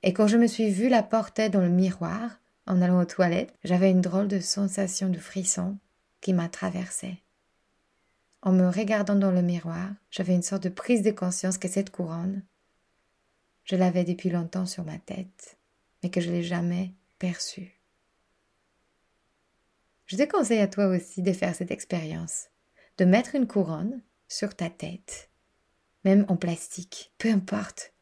et 0.03 0.13
quand 0.13 0.27
je 0.27 0.37
me 0.37 0.47
suis 0.47 0.69
vue 0.69 0.89
la 0.89 1.03
porter 1.03 1.49
dans 1.49 1.61
le 1.61 1.69
miroir, 1.69 2.39
en 2.67 2.81
allant 2.81 3.01
aux 3.01 3.05
toilettes, 3.05 3.53
j'avais 3.63 3.91
une 3.91 4.01
drôle 4.01 4.27
de 4.27 4.39
sensation 4.39 5.09
de 5.09 5.17
frisson 5.17 5.77
qui 6.21 6.33
m'a 6.33 6.49
traversée. 6.49 7.23
En 8.41 8.51
me 8.51 8.69
regardant 8.69 9.15
dans 9.15 9.31
le 9.31 9.41
miroir, 9.41 9.89
j'avais 10.11 10.35
une 10.35 10.43
sorte 10.43 10.63
de 10.63 10.69
prise 10.69 11.01
de 11.01 11.11
conscience 11.11 11.57
que 11.57 11.67
cette 11.67 11.91
couronne, 11.91 12.43
je 13.69 13.75
l'avais 13.75 14.03
depuis 14.03 14.29
longtemps 14.29 14.65
sur 14.65 14.83
ma 14.83 14.97
tête, 14.97 15.57
mais 16.01 16.09
que 16.09 16.21
je 16.21 16.31
l'ai 16.31 16.43
jamais 16.43 16.91
perçue. 17.19 17.78
Je 20.09 20.17
te 20.17 20.23
conseille 20.23 20.59
à 20.59 20.67
toi 20.67 20.87
aussi 20.87 21.21
de 21.21 21.31
faire 21.31 21.53
cette 21.53 21.69
expérience, 21.69 22.47
de 22.97 23.05
mettre 23.05 23.35
une 23.35 23.45
couronne 23.45 24.01
sur 24.27 24.55
ta 24.55 24.67
tête, 24.67 25.29
même 26.03 26.25
en 26.29 26.35
plastique, 26.35 27.13
peu 27.19 27.29
importe, 27.29 27.93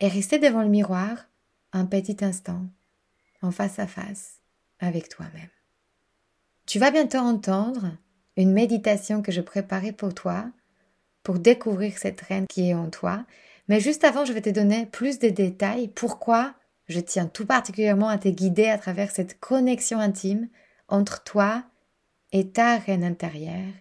et 0.00 0.08
rester 0.08 0.38
devant 0.38 0.62
le 0.62 0.68
miroir 0.68 1.30
un 1.72 1.86
petit 1.86 2.18
instant, 2.22 2.66
en 3.40 3.50
face 3.50 3.78
à 3.78 3.86
face 3.86 4.40
avec 4.78 5.08
toi-même. 5.08 5.48
Tu 6.66 6.78
vas 6.78 6.90
bientôt 6.90 7.18
entendre 7.18 7.96
une 8.36 8.52
méditation 8.52 9.22
que 9.22 9.32
je 9.32 9.40
préparais 9.40 9.92
pour 9.92 10.12
toi, 10.12 10.50
pour 11.22 11.38
découvrir 11.38 11.96
cette 11.96 12.20
reine 12.20 12.46
qui 12.46 12.68
est 12.68 12.74
en 12.74 12.90
toi. 12.90 13.24
Mais 13.68 13.80
juste 13.80 14.04
avant, 14.04 14.26
je 14.26 14.34
vais 14.34 14.42
te 14.42 14.50
donner 14.50 14.84
plus 14.84 15.18
de 15.18 15.30
détails 15.30 15.88
pourquoi 15.88 16.54
je 16.88 17.00
tiens 17.00 17.26
tout 17.26 17.46
particulièrement 17.46 18.08
à 18.08 18.18
te 18.18 18.28
guider 18.28 18.66
à 18.66 18.76
travers 18.76 19.10
cette 19.10 19.40
connexion 19.40 19.98
intime 19.98 20.50
entre 20.92 21.24
toi 21.24 21.64
et 22.32 22.50
ta 22.50 22.76
reine 22.76 23.02
intérieure, 23.02 23.72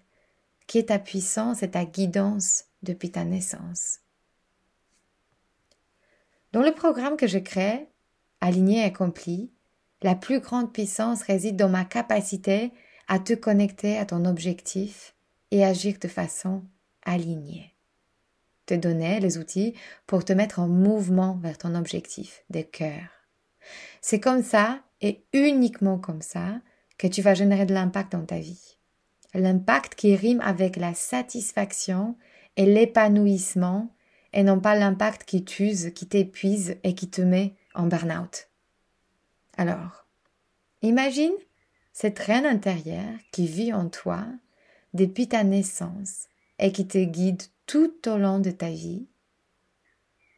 qui 0.65 0.77
est 0.79 0.87
ta 0.87 0.97
puissance 0.97 1.61
et 1.61 1.71
ta 1.71 1.85
guidance 1.85 2.65
depuis 2.81 3.11
ta 3.11 3.25
naissance. 3.25 3.99
Dans 6.53 6.61
le 6.61 6.73
programme 6.73 7.17
que 7.17 7.27
je 7.27 7.37
crée, 7.37 7.87
Aligné 8.43 8.79
et 8.79 8.85
accompli, 8.85 9.51
la 10.01 10.15
plus 10.15 10.39
grande 10.39 10.73
puissance 10.73 11.21
réside 11.21 11.57
dans 11.57 11.69
ma 11.69 11.85
capacité 11.85 12.71
à 13.07 13.19
te 13.19 13.33
connecter 13.33 13.99
à 13.99 14.05
ton 14.05 14.25
objectif 14.25 15.15
et 15.51 15.63
agir 15.63 15.97
de 16.01 16.07
façon 16.07 16.63
alignée. 17.05 17.75
Te 18.65 18.73
donner 18.73 19.19
les 19.19 19.37
outils 19.37 19.75
pour 20.07 20.25
te 20.25 20.33
mettre 20.33 20.57
en 20.57 20.67
mouvement 20.67 21.37
vers 21.43 21.59
ton 21.59 21.75
objectif 21.75 22.43
de 22.49 22.61
cœur. 22.61 23.03
C'est 24.01 24.19
comme 24.19 24.41
ça 24.41 24.81
et 25.01 25.23
uniquement 25.33 25.99
comme 25.99 26.23
ça 26.23 26.61
que 27.01 27.07
tu 27.07 27.23
vas 27.23 27.33
générer 27.33 27.65
de 27.65 27.73
l'impact 27.73 28.11
dans 28.11 28.25
ta 28.25 28.37
vie. 28.37 28.77
L'impact 29.33 29.95
qui 29.95 30.15
rime 30.15 30.39
avec 30.41 30.75
la 30.75 30.93
satisfaction 30.93 32.15
et 32.57 32.67
l'épanouissement 32.67 33.91
et 34.33 34.43
non 34.43 34.59
pas 34.59 34.75
l'impact 34.75 35.23
qui 35.23 35.43
t'use, 35.43 35.93
qui 35.95 36.05
t'épuise 36.05 36.77
et 36.83 36.93
qui 36.93 37.09
te 37.09 37.23
met 37.23 37.55
en 37.73 37.87
burn-out. 37.87 38.49
Alors, 39.57 40.05
imagine 40.83 41.33
cette 41.91 42.19
reine 42.19 42.45
intérieure 42.45 43.17
qui 43.31 43.47
vit 43.47 43.73
en 43.73 43.89
toi 43.89 44.23
depuis 44.93 45.27
ta 45.27 45.43
naissance 45.43 46.27
et 46.59 46.71
qui 46.71 46.85
te 46.87 46.99
guide 46.99 47.41
tout 47.65 48.07
au 48.07 48.17
long 48.17 48.37
de 48.37 48.51
ta 48.51 48.69
vie. 48.69 49.07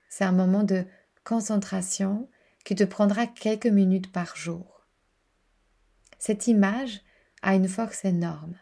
C'est 0.07 0.23
un 0.23 0.31
moment 0.31 0.63
de 0.63 0.85
concentration 1.25 2.29
qui 2.63 2.75
te 2.75 2.85
prendra 2.85 3.27
quelques 3.27 3.67
minutes 3.67 4.13
par 4.13 4.37
jour. 4.37 4.72
Cette 6.25 6.47
image 6.47 7.01
a 7.41 7.53
une 7.53 7.67
force 7.67 8.05
énorme. 8.05 8.55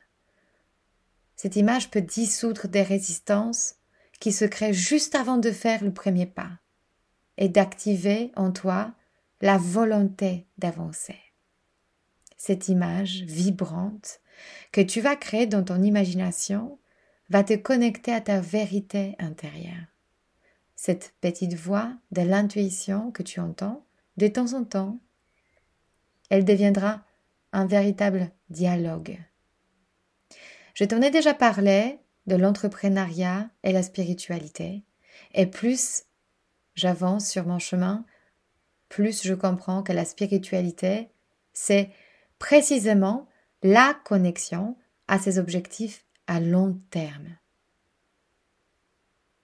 Cette 1.35 1.55
image 1.55 1.91
peut 1.91 2.01
dissoudre 2.01 2.67
des 2.67 2.81
résistances 2.81 3.75
qui 4.19 4.31
se 4.31 4.45
créent 4.45 4.73
juste 4.73 5.13
avant 5.13 5.37
de 5.37 5.51
faire 5.51 5.83
le 5.83 5.93
premier 5.93 6.25
pas 6.25 6.49
et 7.37 7.49
d'activer 7.49 8.31
en 8.35 8.51
toi 8.51 8.95
la 9.41 9.59
volonté 9.59 10.47
d'avancer. 10.57 11.19
Cette 12.35 12.67
image 12.67 13.21
vibrante 13.27 14.21
que 14.71 14.81
tu 14.81 14.99
vas 14.99 15.15
créer 15.15 15.45
dans 15.45 15.63
ton 15.63 15.83
imagination 15.83 16.79
va 17.29 17.43
te 17.43 17.53
connecter 17.53 18.11
à 18.11 18.21
ta 18.21 18.41
vérité 18.41 19.15
intérieure. 19.19 19.85
Cette 20.75 21.13
petite 21.21 21.53
voix 21.53 21.93
de 22.09 22.23
l'intuition 22.23 23.11
que 23.11 23.21
tu 23.21 23.39
entends 23.39 23.85
de 24.17 24.25
temps 24.25 24.53
en 24.53 24.63
temps, 24.63 24.99
elle 26.31 26.43
deviendra 26.43 27.05
un 27.51 27.65
véritable 27.65 28.31
dialogue. 28.49 29.17
Je 30.73 30.85
t'en 30.85 31.01
ai 31.01 31.11
déjà 31.11 31.33
parlé 31.33 31.99
de 32.27 32.35
l'entrepreneuriat 32.35 33.49
et 33.63 33.71
la 33.71 33.83
spiritualité, 33.83 34.83
et 35.33 35.45
plus 35.45 36.03
j'avance 36.75 37.27
sur 37.27 37.45
mon 37.45 37.59
chemin, 37.59 38.05
plus 38.89 39.23
je 39.23 39.33
comprends 39.33 39.83
que 39.83 39.93
la 39.93 40.05
spiritualité, 40.05 41.09
c'est 41.53 41.89
précisément 42.39 43.27
la 43.63 43.93
connexion 44.05 44.77
à 45.07 45.19
ses 45.19 45.39
objectifs 45.39 46.05
à 46.27 46.39
long 46.39 46.79
terme. 46.89 47.37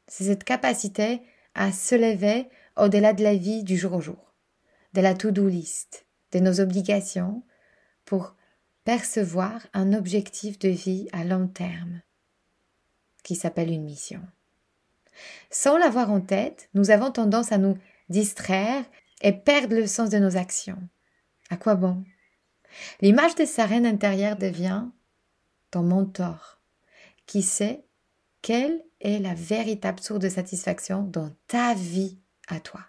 C'est 0.07 0.25
cette 0.25 0.43
capacité 0.43 1.21
à 1.53 1.71
se 1.71 1.95
lever 1.95 2.47
au-delà 2.77 3.13
de 3.13 3.23
la 3.23 3.35
vie 3.35 3.63
du 3.63 3.77
jour 3.77 3.93
au 3.93 4.01
jour, 4.01 4.33
de 4.93 5.01
la 5.01 5.13
to-do 5.13 5.47
list, 5.47 6.05
de 6.31 6.39
nos 6.39 6.61
obligations, 6.61 7.43
pour 8.07 8.35
percevoir 8.85 9.67
un 9.73 9.91
objectif 9.91 10.57
de 10.59 10.69
vie 10.69 11.09
à 11.11 11.25
long 11.25 11.47
terme, 11.47 12.01
qui 13.21 13.35
s'appelle 13.35 13.69
une 13.69 13.83
mission. 13.83 14.21
Sans 15.51 15.77
l'avoir 15.77 16.09
en 16.09 16.21
tête, 16.21 16.69
nous 16.73 16.89
avons 16.89 17.11
tendance 17.11 17.51
à 17.51 17.57
nous 17.57 17.77
distraire 18.07 18.85
et 19.21 19.33
perdre 19.33 19.75
le 19.75 19.87
sens 19.87 20.09
de 20.09 20.19
nos 20.19 20.37
actions. 20.37 20.81
À 21.49 21.57
quoi 21.57 21.75
bon? 21.75 22.01
L'image 23.01 23.35
de 23.35 23.43
sa 23.43 23.65
reine 23.65 23.85
intérieure 23.85 24.37
devient 24.37 24.85
ton 25.69 25.83
mentor, 25.83 26.61
qui 27.25 27.41
sait 27.43 27.83
quelle 28.41 28.85
est 29.01 29.19
la 29.19 29.33
véritable 29.33 29.99
source 29.99 30.21
de 30.21 30.29
satisfaction 30.29 31.03
dans 31.03 31.31
ta 31.47 31.73
vie 31.73 32.19
à 32.47 32.61
toi. 32.61 32.85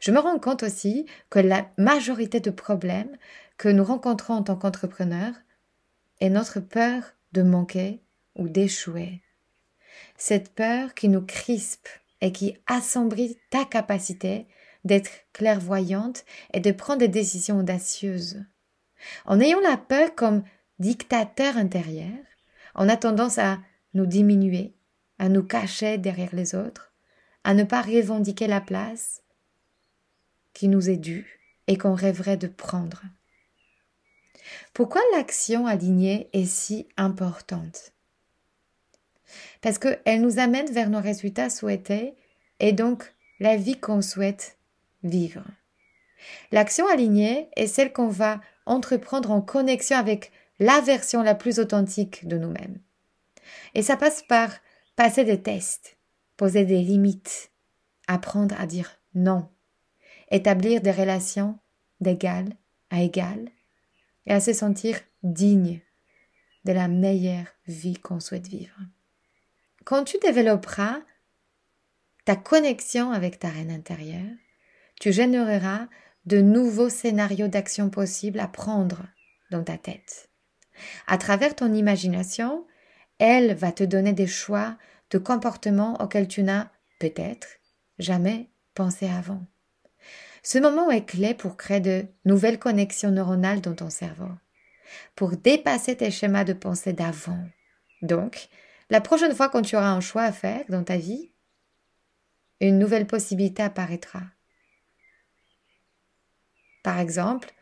Je 0.00 0.10
me 0.10 0.18
rends 0.18 0.38
compte 0.38 0.62
aussi 0.62 1.06
que 1.30 1.38
la 1.38 1.70
majorité 1.76 2.40
de 2.40 2.50
problèmes 2.50 3.16
que 3.56 3.68
nous 3.68 3.84
rencontrons 3.84 4.34
en 4.34 4.42
tant 4.42 4.56
qu'entrepreneurs 4.56 5.34
est 6.20 6.30
notre 6.30 6.60
peur 6.60 7.02
de 7.32 7.42
manquer 7.42 8.00
ou 8.36 8.48
d'échouer. 8.48 9.22
Cette 10.16 10.54
peur 10.54 10.94
qui 10.94 11.08
nous 11.08 11.22
crispe 11.22 11.88
et 12.20 12.32
qui 12.32 12.56
assombrit 12.66 13.38
ta 13.50 13.64
capacité 13.64 14.46
d'être 14.84 15.10
clairvoyante 15.32 16.24
et 16.52 16.60
de 16.60 16.72
prendre 16.72 17.00
des 17.00 17.08
décisions 17.08 17.58
audacieuses. 17.58 18.44
En 19.26 19.40
ayant 19.40 19.60
la 19.60 19.76
peur 19.76 20.14
comme 20.14 20.42
dictateur 20.78 21.56
intérieur, 21.56 22.18
on 22.74 22.88
a 22.88 22.96
tendance 22.96 23.38
à 23.38 23.58
nous 23.94 24.06
diminuer, 24.06 24.74
à 25.18 25.28
nous 25.28 25.42
cacher 25.42 25.98
derrière 25.98 26.34
les 26.34 26.54
autres, 26.54 26.92
à 27.44 27.54
ne 27.54 27.64
pas 27.64 27.82
revendiquer 27.82 28.46
la 28.46 28.60
place 28.60 29.22
qui 30.58 30.66
nous 30.66 30.90
est 30.90 30.96
due 30.96 31.38
et 31.68 31.78
qu'on 31.78 31.94
rêverait 31.94 32.36
de 32.36 32.48
prendre. 32.48 33.02
Pourquoi 34.74 35.00
l'action 35.12 35.68
alignée 35.68 36.28
est 36.32 36.46
si 36.46 36.88
importante? 36.96 37.92
Parce 39.60 39.78
qu'elle 39.78 40.20
nous 40.20 40.40
amène 40.40 40.68
vers 40.72 40.90
nos 40.90 41.00
résultats 41.00 41.48
souhaités 41.48 42.16
et 42.58 42.72
donc 42.72 43.14
la 43.38 43.56
vie 43.56 43.78
qu'on 43.78 44.02
souhaite 44.02 44.58
vivre. 45.04 45.44
L'action 46.50 46.88
alignée 46.88 47.50
est 47.54 47.68
celle 47.68 47.92
qu'on 47.92 48.08
va 48.08 48.40
entreprendre 48.66 49.30
en 49.30 49.40
connexion 49.40 49.96
avec 49.96 50.32
la 50.58 50.80
version 50.80 51.22
la 51.22 51.36
plus 51.36 51.60
authentique 51.60 52.26
de 52.26 52.36
nous-mêmes. 52.36 52.80
Et 53.76 53.82
ça 53.82 53.96
passe 53.96 54.24
par 54.24 54.50
passer 54.96 55.22
des 55.22 55.40
tests, 55.40 55.98
poser 56.36 56.64
des 56.64 56.82
limites, 56.82 57.52
apprendre 58.08 58.60
à 58.60 58.66
dire 58.66 58.98
non, 59.14 59.48
établir 60.30 60.80
des 60.80 60.92
relations 60.92 61.58
d'égal 62.00 62.46
à 62.90 63.02
égal 63.02 63.50
et 64.26 64.32
à 64.32 64.40
se 64.40 64.52
sentir 64.52 64.98
digne 65.22 65.80
de 66.64 66.72
la 66.72 66.88
meilleure 66.88 67.46
vie 67.66 67.98
qu'on 67.98 68.20
souhaite 68.20 68.48
vivre. 68.48 68.78
Quand 69.84 70.04
tu 70.04 70.18
développeras 70.18 71.00
ta 72.24 72.36
connexion 72.36 73.10
avec 73.10 73.38
ta 73.38 73.48
reine 73.48 73.70
intérieure, 73.70 74.36
tu 75.00 75.12
généreras 75.12 75.88
de 76.26 76.42
nouveaux 76.42 76.90
scénarios 76.90 77.48
d'action 77.48 77.88
possibles 77.88 78.40
à 78.40 78.48
prendre 78.48 79.06
dans 79.50 79.64
ta 79.64 79.78
tête. 79.78 80.28
À 81.06 81.16
travers 81.16 81.56
ton 81.56 81.72
imagination, 81.72 82.66
elle 83.18 83.54
va 83.54 83.72
te 83.72 83.84
donner 83.84 84.12
des 84.12 84.26
choix 84.26 84.76
de 85.10 85.18
comportements 85.18 86.00
auxquels 86.02 86.28
tu 86.28 86.42
n'as 86.42 86.70
peut-être 87.00 87.48
jamais 87.98 88.50
pensé 88.74 89.08
avant. 89.08 89.42
Ce 90.50 90.56
moment 90.56 90.90
est 90.90 91.04
clé 91.04 91.34
pour 91.34 91.58
créer 91.58 91.80
de 91.80 92.06
nouvelles 92.24 92.58
connexions 92.58 93.10
neuronales 93.10 93.60
dans 93.60 93.74
ton 93.74 93.90
cerveau, 93.90 94.30
pour 95.14 95.32
dépasser 95.32 95.94
tes 95.94 96.10
schémas 96.10 96.44
de 96.44 96.54
pensée 96.54 96.94
d'avant. 96.94 97.44
Donc, 98.00 98.48
la 98.88 99.02
prochaine 99.02 99.34
fois 99.34 99.50
quand 99.50 99.60
tu 99.60 99.76
auras 99.76 99.90
un 99.90 100.00
choix 100.00 100.22
à 100.22 100.32
faire 100.32 100.64
dans 100.70 100.84
ta 100.84 100.96
vie, 100.96 101.32
une 102.62 102.78
nouvelle 102.78 103.06
possibilité 103.06 103.62
apparaîtra. 103.62 104.22
Par 106.82 106.98
exemple, 106.98 107.52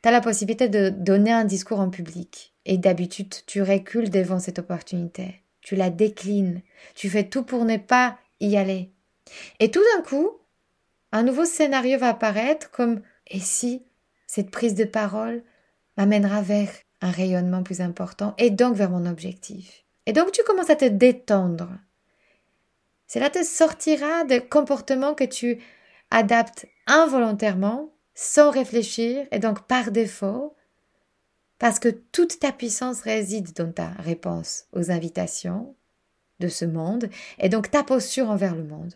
tu 0.00 0.08
as 0.08 0.12
la 0.12 0.20
possibilité 0.20 0.68
de 0.68 0.90
donner 0.90 1.32
un 1.32 1.44
discours 1.44 1.80
en 1.80 1.90
public 1.90 2.54
et 2.66 2.78
d'habitude 2.78 3.34
tu 3.48 3.62
recules 3.62 4.10
devant 4.10 4.38
cette 4.38 4.60
opportunité, 4.60 5.42
tu 5.60 5.74
la 5.74 5.90
déclines, 5.90 6.62
tu 6.94 7.10
fais 7.10 7.28
tout 7.28 7.42
pour 7.42 7.64
ne 7.64 7.78
pas 7.78 8.16
y 8.38 8.56
aller. 8.56 8.92
Et 9.58 9.72
tout 9.72 9.82
d'un 9.96 10.02
coup, 10.02 10.38
un 11.12 11.22
nouveau 11.22 11.44
scénario 11.44 11.98
va 11.98 12.10
apparaître 12.10 12.70
comme 12.70 13.00
et 13.26 13.40
si 13.40 13.82
cette 14.26 14.50
prise 14.50 14.74
de 14.74 14.84
parole 14.84 15.42
m'amènera 15.96 16.42
vers 16.42 16.70
un 17.00 17.10
rayonnement 17.10 17.62
plus 17.62 17.80
important 17.80 18.34
et 18.38 18.50
donc 18.50 18.76
vers 18.76 18.90
mon 18.90 19.06
objectif. 19.06 19.84
Et 20.06 20.12
donc 20.12 20.32
tu 20.32 20.42
commences 20.44 20.70
à 20.70 20.76
te 20.76 20.84
détendre. 20.84 21.70
Cela 23.06 23.30
te 23.30 23.42
sortira 23.42 24.24
de 24.24 24.38
comportements 24.38 25.14
que 25.14 25.24
tu 25.24 25.62
adaptes 26.10 26.66
involontairement, 26.86 27.92
sans 28.14 28.50
réfléchir 28.50 29.26
et 29.30 29.38
donc 29.38 29.66
par 29.66 29.90
défaut, 29.90 30.56
parce 31.58 31.78
que 31.78 31.88
toute 31.88 32.38
ta 32.38 32.52
puissance 32.52 33.00
réside 33.00 33.52
dans 33.54 33.72
ta 33.72 33.88
réponse 33.98 34.64
aux 34.72 34.90
invitations 34.90 35.74
de 36.38 36.48
ce 36.48 36.64
monde 36.64 37.08
et 37.38 37.48
donc 37.48 37.70
ta 37.70 37.82
posture 37.82 38.30
envers 38.30 38.54
le 38.54 38.64
monde 38.64 38.94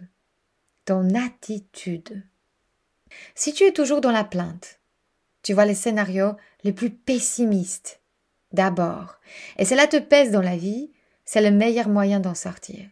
ton 0.85 1.15
attitude. 1.15 2.25
Si 3.35 3.53
tu 3.53 3.65
es 3.65 3.73
toujours 3.73 4.01
dans 4.01 4.11
la 4.11 4.25
plainte, 4.25 4.81
tu 5.43 5.53
vois 5.53 5.67
les 5.67 5.75
scénarios 5.75 6.37
les 6.65 6.73
plus 6.73 6.91
pessimistes 6.91 8.01
d'abord, 8.53 9.19
et 9.59 9.65
cela 9.65 9.87
te 9.87 9.97
pèse 9.97 10.31
dans 10.31 10.43
la 10.43 10.57
vie, 10.57 10.91
c'est 11.25 11.41
le 11.41 11.51
meilleur 11.51 11.89
moyen 11.89 12.21
d'en 12.21 12.35
sortir. 12.35 12.87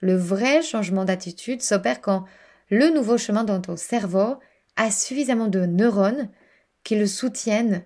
Le 0.00 0.16
vrai 0.16 0.62
changement 0.62 1.04
d'attitude 1.04 1.62
s'opère 1.62 2.00
quand 2.00 2.24
le 2.68 2.90
nouveau 2.90 3.18
chemin 3.18 3.44
dans 3.44 3.60
ton 3.60 3.76
cerveau 3.76 4.38
a 4.76 4.90
suffisamment 4.90 5.48
de 5.48 5.64
neurones 5.64 6.28
qui 6.84 6.96
le 6.96 7.06
soutiennent 7.06 7.84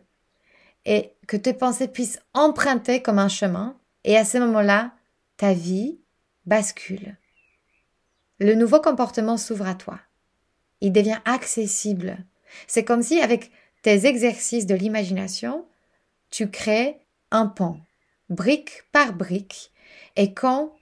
et 0.84 1.12
que 1.26 1.36
tes 1.36 1.54
pensées 1.54 1.88
puissent 1.88 2.20
emprunter 2.34 3.02
comme 3.02 3.18
un 3.18 3.28
chemin, 3.28 3.76
et 4.04 4.16
à 4.16 4.24
ce 4.24 4.38
moment-là, 4.38 4.92
ta 5.36 5.52
vie 5.52 6.00
bascule. 6.46 7.16
Le 8.40 8.54
nouveau 8.54 8.80
comportement 8.80 9.36
s'ouvre 9.36 9.68
à 9.68 9.74
toi. 9.74 10.00
Il 10.80 10.92
devient 10.92 11.20
accessible. 11.26 12.24
C'est 12.66 12.84
comme 12.84 13.02
si 13.02 13.20
avec 13.20 13.50
tes 13.82 14.06
exercices 14.06 14.64
de 14.64 14.74
l'imagination, 14.74 15.66
tu 16.30 16.50
crées 16.50 16.98
un 17.30 17.46
pont, 17.46 17.78
brique 18.30 18.84
par 18.92 19.12
brique, 19.12 19.72
et 20.16 20.32
quand 20.32 20.74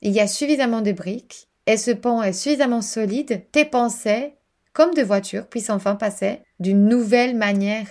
il 0.00 0.12
y 0.12 0.20
a 0.20 0.26
suffisamment 0.26 0.80
de 0.80 0.92
briques, 0.92 1.48
et 1.66 1.76
ce 1.76 1.90
pont 1.90 2.22
est 2.22 2.32
suffisamment 2.32 2.80
solide, 2.80 3.44
tes 3.52 3.66
pensées, 3.66 4.34
comme 4.72 4.94
de 4.94 5.02
voitures, 5.02 5.48
puissent 5.48 5.70
enfin 5.70 5.96
passer 5.96 6.40
d'une 6.60 6.88
nouvelle 6.88 7.36
manière 7.36 7.88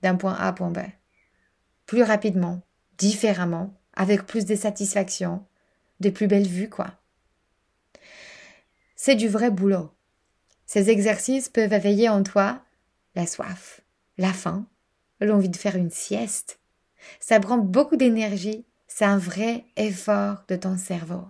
d'un 0.00 0.16
point 0.16 0.34
A 0.34 0.48
à 0.48 0.52
point 0.54 0.70
B. 0.70 0.78
Plus 1.84 2.02
rapidement, 2.02 2.62
différemment, 2.96 3.74
avec 3.94 4.24
plus 4.24 4.46
de 4.46 4.54
satisfaction, 4.54 5.44
de 6.00 6.08
plus 6.08 6.26
belles 6.26 6.48
vues, 6.48 6.70
quoi. 6.70 6.99
C'est 9.02 9.16
du 9.16 9.28
vrai 9.28 9.50
boulot. 9.50 9.90
Ces 10.66 10.90
exercices 10.90 11.48
peuvent 11.48 11.72
éveiller 11.72 12.10
en 12.10 12.22
toi 12.22 12.62
la 13.14 13.26
soif, 13.26 13.80
la 14.18 14.30
faim, 14.30 14.66
l'envie 15.22 15.48
de 15.48 15.56
faire 15.56 15.76
une 15.76 15.90
sieste. 15.90 16.60
Ça 17.18 17.40
prend 17.40 17.56
beaucoup 17.56 17.96
d'énergie, 17.96 18.66
c'est 18.88 19.06
un 19.06 19.16
vrai 19.16 19.64
effort 19.78 20.44
de 20.48 20.56
ton 20.56 20.76
cerveau. 20.76 21.24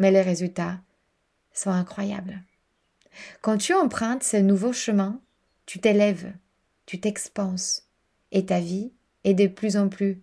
Mais 0.00 0.10
les 0.10 0.22
résultats 0.22 0.80
sont 1.52 1.70
incroyables. 1.70 2.42
Quand 3.40 3.56
tu 3.56 3.72
empruntes 3.72 4.24
ce 4.24 4.38
nouveau 4.38 4.72
chemin, 4.72 5.20
tu 5.66 5.78
t'élèves, 5.78 6.32
tu 6.84 6.98
t'expanses, 6.98 7.88
et 8.32 8.44
ta 8.44 8.58
vie 8.58 8.92
est 9.22 9.34
de 9.34 9.46
plus 9.46 9.76
en 9.76 9.88
plus 9.88 10.20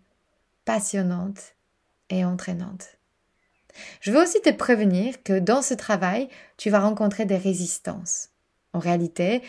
passionnante 0.66 1.56
et 2.10 2.26
entraînante. 2.26 2.98
Je 4.00 4.12
veux 4.12 4.22
aussi 4.22 4.42
te 4.42 4.52
prévenir 4.52 5.24
que 5.24 5.40
dans 5.40 5.62
ce 5.62 5.74
travail, 5.74 6.30
tu 6.58 6.70
vas 6.70 6.80
rencontrer 6.80 7.26
des 7.26 7.38
résistances. 7.38 8.30
En 8.74 8.80
réalité, 8.80 9.42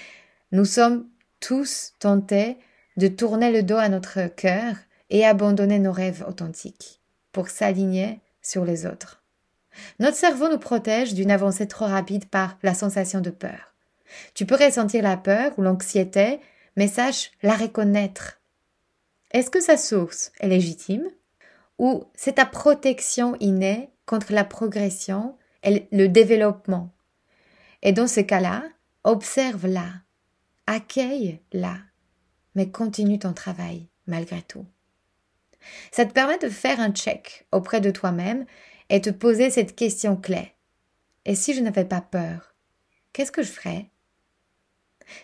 nous 0.53 0.65
sommes 0.65 1.07
tous 1.41 1.93
tentés 1.99 2.57
de 2.97 3.09
tourner 3.09 3.51
le 3.51 3.63
dos 3.63 3.77
à 3.77 3.89
notre 3.89 4.27
cœur 4.29 4.77
et 5.11 5.25
abandonner 5.25 5.79
nos 5.79 5.93
rêves 5.93 6.25
authentiques 6.29 7.01
pour 7.33 7.49
s'aligner 7.49 8.21
sur 8.43 8.65
les 8.65 8.87
autres. 8.87 9.23
Notre 9.99 10.17
cerveau 10.17 10.49
nous 10.49 10.59
protège 10.59 11.15
d'une 11.15 11.31
avancée 11.31 11.67
trop 11.67 11.87
rapide 11.87 12.27
par 12.27 12.59
la 12.63 12.75
sensation 12.75 13.21
de 13.21 13.31
peur. 13.31 13.75
Tu 14.35 14.45
peux 14.45 14.57
ressentir 14.57 15.03
la 15.03 15.17
peur 15.17 15.53
ou 15.59 15.63
l'anxiété, 15.63 16.41
mais 16.77 16.89
sache 16.89 17.31
la 17.43 17.55
reconnaître. 17.55 18.41
Est-ce 19.33 19.51
que 19.51 19.61
sa 19.61 19.79
source 19.79 20.33
est 20.41 20.49
légitime 20.49 21.09
ou 21.79 22.05
c'est 22.15 22.35
ta 22.35 22.45
protection 22.45 23.35
innée 23.41 23.89
contre 24.13 24.35
la 24.35 24.45
progression 24.45 25.39
et 25.63 25.89
le 25.91 26.07
développement. 26.07 26.91
Et 27.81 27.93
dans 27.93 28.07
ce 28.07 28.21
cas-là, 28.21 28.63
observe-la, 29.05 29.87
accueille-la, 30.67 31.79
mais 32.55 32.71
continue 32.71 33.19
ton 33.19 33.33
travail 33.33 33.89
malgré 34.07 34.43
tout. 34.43 34.67
Ça 35.93 36.05
te 36.05 36.13
permet 36.13 36.37
de 36.37 36.51
faire 36.51 36.79
un 36.79 36.93
check 36.93 37.47
auprès 37.53 37.81
de 37.81 37.91
toi-même 37.91 38.45
et 38.91 39.01
te 39.01 39.09
poser 39.09 39.49
cette 39.49 39.75
question 39.75 40.17
clé. 40.17 40.53
Et 41.25 41.35
si 41.35 41.55
je 41.55 41.63
n'avais 41.63 41.87
pas 41.87 42.03
peur, 42.03 42.55
qu'est-ce 43.15 43.33
que 43.33 43.43
je 43.43 43.51
ferais? 43.51 43.89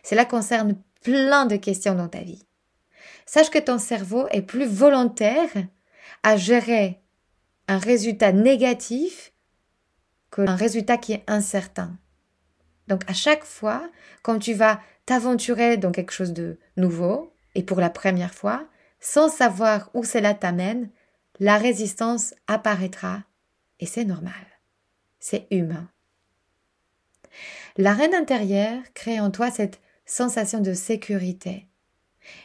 Cela 0.02 0.24
concerne 0.24 0.80
plein 1.02 1.44
de 1.44 1.56
questions 1.56 1.94
dans 1.94 2.08
ta 2.08 2.22
vie. 2.22 2.46
Sache 3.26 3.50
que 3.50 3.58
ton 3.58 3.78
cerveau 3.78 4.28
est 4.30 4.40
plus 4.40 4.66
volontaire 4.66 5.50
à 6.22 6.38
gérer 6.38 7.02
un 7.68 7.78
résultat 7.78 8.32
négatif 8.32 9.32
qu'un 10.32 10.56
résultat 10.56 10.96
qui 10.96 11.12
est 11.12 11.24
incertain. 11.26 11.96
Donc 12.88 13.02
à 13.08 13.12
chaque 13.12 13.44
fois, 13.44 13.88
quand 14.22 14.38
tu 14.38 14.54
vas 14.54 14.80
t'aventurer 15.06 15.76
dans 15.76 15.92
quelque 15.92 16.12
chose 16.12 16.32
de 16.32 16.58
nouveau, 16.76 17.32
et 17.54 17.62
pour 17.62 17.80
la 17.80 17.90
première 17.90 18.34
fois, 18.34 18.66
sans 19.00 19.28
savoir 19.28 19.90
où 19.94 20.04
cela 20.04 20.34
t'amène, 20.34 20.90
la 21.38 21.56
résistance 21.56 22.34
apparaîtra, 22.46 23.22
et 23.80 23.86
c'est 23.86 24.04
normal. 24.04 24.32
C'est 25.20 25.46
humain. 25.50 25.88
La 27.76 27.92
reine 27.92 28.14
intérieure 28.14 28.82
crée 28.94 29.20
en 29.20 29.30
toi 29.30 29.50
cette 29.50 29.80
sensation 30.04 30.60
de 30.60 30.72
sécurité 30.72 31.68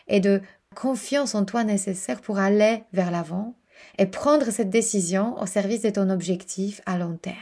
et 0.08 0.20
de 0.20 0.42
confiance 0.76 1.36
en 1.36 1.46
toi 1.46 1.64
nécessaire 1.64 2.22
pour 2.22 2.38
aller 2.38 2.84
vers 2.94 3.12
l'avant 3.12 3.56
et 3.98 4.06
prendre 4.06 4.50
cette 4.50 4.70
décision 4.70 5.40
au 5.42 5.46
service 5.46 5.82
de 5.82 5.90
ton 5.90 6.10
objectif 6.10 6.82
à 6.86 6.98
long 6.98 7.18
terme. 7.18 7.38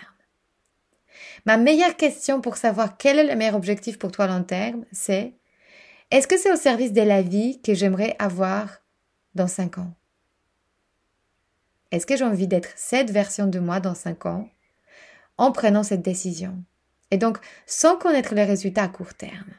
Ma 1.45 1.57
meilleure 1.57 1.95
question 1.95 2.41
pour 2.41 2.57
savoir 2.57 2.97
quel 2.97 3.19
est 3.19 3.27
le 3.27 3.35
meilleur 3.35 3.55
objectif 3.55 3.97
pour 3.97 4.11
toi 4.11 4.25
à 4.25 4.27
long 4.27 4.43
terme, 4.43 4.85
c'est 4.91 5.33
est-ce 6.11 6.27
que 6.27 6.37
c'est 6.37 6.51
au 6.51 6.57
service 6.57 6.93
de 6.93 7.01
la 7.01 7.21
vie 7.21 7.61
que 7.61 7.73
j'aimerais 7.73 8.15
avoir 8.19 8.81
dans 9.33 9.47
cinq 9.47 9.77
ans? 9.77 9.93
Est-ce 11.91 12.05
que 12.05 12.17
j'ai 12.17 12.25
envie 12.25 12.47
d'être 12.47 12.69
cette 12.75 13.11
version 13.11 13.47
de 13.47 13.59
moi 13.59 13.79
dans 13.79 13.95
cinq 13.95 14.25
ans 14.25 14.49
en 15.37 15.51
prenant 15.51 15.83
cette 15.83 16.01
décision? 16.01 16.63
Et 17.11 17.17
donc, 17.17 17.37
sans 17.65 17.97
connaître 17.97 18.33
les 18.33 18.45
résultats 18.45 18.83
à 18.83 18.87
court 18.87 19.13
terme. 19.13 19.51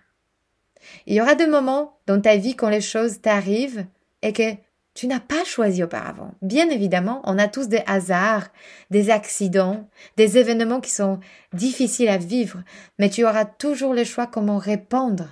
Il 1.07 1.15
y 1.15 1.21
aura 1.21 1.35
des 1.35 1.47
moments 1.47 1.99
dans 2.07 2.21
ta 2.21 2.37
vie 2.37 2.57
quand 2.57 2.69
les 2.69 2.81
choses 2.81 3.21
t'arrivent 3.21 3.87
et 4.23 4.33
que 4.33 4.55
tu 4.95 5.07
n'as 5.07 5.21
pas 5.21 5.45
choisi 5.45 5.83
auparavant. 5.83 6.35
Bien 6.43 6.69
évidemment, 6.69 7.23
on 7.25 7.39
a 7.39 7.49
tous 7.49 7.69
des 7.69 7.83
hasards, 7.87 8.49
des 8.91 9.11
accidents, 9.11 9.89
des 10.17 10.39
événements 10.39 10.81
qui 10.81 10.91
sont 10.91 11.19
difficiles 11.53 12.09
à 12.09 12.19
vivre, 12.19 12.63
mais 12.99 13.09
tu 13.09 13.25
auras 13.25 13.47
toujours 13.47 13.95
le 13.95 14.05
choix 14.05 14.27
comment 14.27 14.59
répondre 14.59 15.29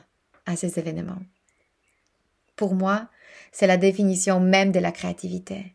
à 0.47 0.57
ces 0.57 0.79
événements. 0.79 1.23
Pour 2.57 2.75
moi, 2.75 3.09
c'est 3.53 3.67
la 3.67 3.77
définition 3.77 4.41
même 4.41 4.73
de 4.73 4.81
la 4.81 4.93
créativité. 4.93 5.75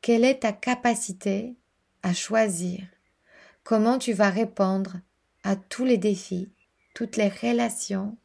Quelle 0.00 0.24
est 0.24 0.40
ta 0.40 0.52
capacité 0.52 1.54
à 2.02 2.14
choisir? 2.14 2.84
Comment 3.62 3.98
tu 3.98 4.12
vas 4.12 4.30
répondre 4.30 4.96
à 5.44 5.56
tous 5.56 5.84
les 5.84 5.98
défis, 5.98 6.50
toutes 6.94 7.16
les 7.16 7.28
relations 7.28 8.16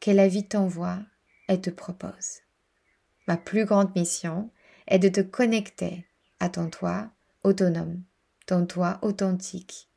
que 0.00 0.10
la 0.10 0.28
vie 0.28 0.46
t'envoie 0.46 1.00
et 1.48 1.60
te 1.60 1.70
propose? 1.70 2.42
Ma 3.26 3.36
plus 3.36 3.64
grande 3.64 3.94
mission 3.94 4.50
est 4.86 4.98
de 4.98 5.08
te 5.08 5.20
connecter 5.20 6.06
à 6.40 6.48
ton 6.48 6.68
toi 6.68 7.10
autonome, 7.44 8.02
ton 8.46 8.66
toi 8.66 8.98
authentique, 9.02 9.88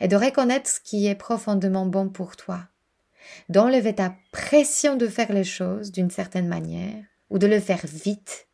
et 0.00 0.08
de 0.08 0.16
reconnaître 0.16 0.68
ce 0.68 0.80
qui 0.80 1.06
est 1.06 1.14
profondément 1.14 1.86
bon 1.86 2.08
pour 2.08 2.36
toi, 2.36 2.60
d'enlever 3.48 3.94
ta 3.94 4.14
pression 4.32 4.96
de 4.96 5.08
faire 5.08 5.32
les 5.32 5.44
choses 5.44 5.92
d'une 5.92 6.10
certaine 6.10 6.48
manière 6.48 7.02
ou 7.30 7.38
de 7.38 7.46
le 7.46 7.60
faire 7.60 7.84
vite, 7.84 8.48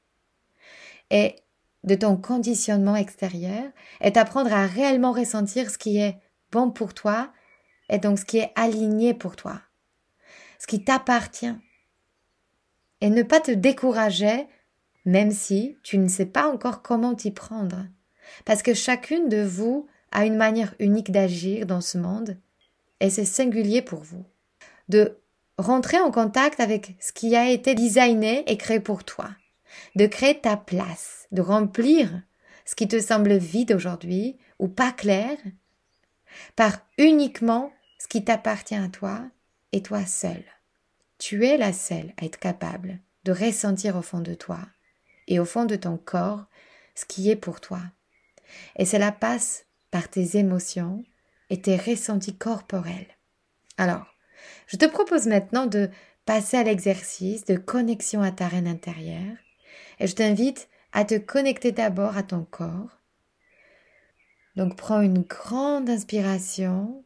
et 1.11 1.37
de 1.85 1.95
ton 1.95 2.17
conditionnement 2.17 2.97
extérieur, 2.97 3.65
et 4.01 4.11
d'apprendre 4.11 4.53
à 4.53 4.67
réellement 4.67 5.13
ressentir 5.13 5.71
ce 5.71 5.79
qui 5.79 5.99
est 5.99 6.17
bon 6.51 6.71
pour 6.71 6.95
toi, 6.95 7.33
et 7.89 7.99
donc 7.99 8.19
ce 8.19 8.25
qui 8.25 8.39
est 8.39 8.53
aligné 8.55 9.15
pour 9.15 9.37
toi, 9.37 9.61
ce 10.59 10.67
qui 10.67 10.85
t'appartient, 10.85 11.55
et 13.03 13.11
ne 13.11 13.23
pas 13.23 13.41
te 13.41 13.51
décourager 13.51 14.47
même 15.05 15.33
si 15.33 15.77
tu 15.83 15.99
ne 15.99 16.09
sais 16.09 16.27
pas 16.27 16.49
encore 16.49 16.83
comment 16.83 17.15
t'y 17.15 17.31
prendre. 17.31 17.87
Parce 18.45 18.63
que 18.63 18.75
chacune 18.75 19.29
de 19.29 19.43
vous 19.43 19.87
a 20.13 20.25
une 20.25 20.37
manière 20.37 20.75
unique 20.79 21.11
d'agir 21.11 21.67
dans 21.67 21.81
ce 21.81 21.99
monde, 21.99 22.37
et 23.01 23.11
c'est 23.11 23.25
singulier 23.25 23.83
pour 23.83 24.01
vous. 24.01 24.25
De 24.89 25.19
rentrer 25.59 25.99
en 25.99 26.11
contact 26.11 26.61
avec 26.61 26.97
ce 27.01 27.13
qui 27.13 27.35
a 27.37 27.51
été 27.51 27.75
designé 27.75 28.51
et 28.51 28.57
créé 28.57 28.81
pour 28.81 29.05
toi, 29.05 29.31
de 29.97 30.07
créer 30.07 30.41
ta 30.41 30.57
place, 30.57 31.27
de 31.33 31.43
remplir 31.43 32.23
ce 32.65 32.75
qui 32.75 32.89
te 32.89 33.01
semble 33.01 33.37
vide 33.37 33.73
aujourd'hui 33.73 34.39
ou 34.59 34.69
pas 34.69 34.93
clair, 34.93 35.37
par 36.57 36.79
uniquement 36.97 37.73
ce 37.99 38.07
qui 38.07 38.25
t'appartient 38.25 38.77
à 38.77 38.89
toi 38.89 39.21
et 39.73 39.83
toi 39.83 40.07
seul. 40.07 40.45
Tu 41.25 41.47
es 41.47 41.57
la 41.57 41.73
seule 41.73 42.13
à 42.17 42.25
être 42.25 42.41
capable 42.41 42.99
de 43.23 43.31
ressentir 43.31 43.95
au 43.95 44.03
fond 44.03 44.19
de 44.19 44.35
toi 44.35 44.59
et 45.29 45.39
au 45.39 45.45
fond 45.45 45.67
de 45.67 45.77
ton 45.77 45.97
corps 45.97 46.47
ce 46.97 47.05
qui 47.05 47.31
est 47.31 47.37
pour 47.37 47.61
toi. 47.61 47.79
Et 48.75 48.85
cela 48.85 49.13
passe 49.13 49.67
par 49.93 50.09
tes 50.09 50.37
émotions 50.37 51.05
et 51.49 51.63
tes 51.63 51.77
ressentis 51.77 52.37
corporels. 52.37 53.07
Alors, 53.79 54.17
je 54.67 54.77
te 54.77 54.85
propose 54.85 55.29
maintenant 55.29 55.67
de 55.67 55.91
passer 56.27 56.57
à 56.57 56.65
l'exercice 56.65 57.45
de 57.45 57.57
connexion 57.57 58.21
à 58.21 58.33
ta 58.33 58.49
reine 58.49 58.67
intérieure 58.67 59.37
et 60.01 60.09
je 60.09 60.17
t'invite 60.17 60.69
à 60.91 61.05
te 61.05 61.19
connecter 61.19 61.71
d'abord 61.71 62.17
à 62.17 62.25
ton 62.25 62.43
corps. 62.43 62.99
Donc 64.57 64.77
prends 64.77 65.03
une 65.03 65.23
grande 65.23 65.89
inspiration 65.89 67.05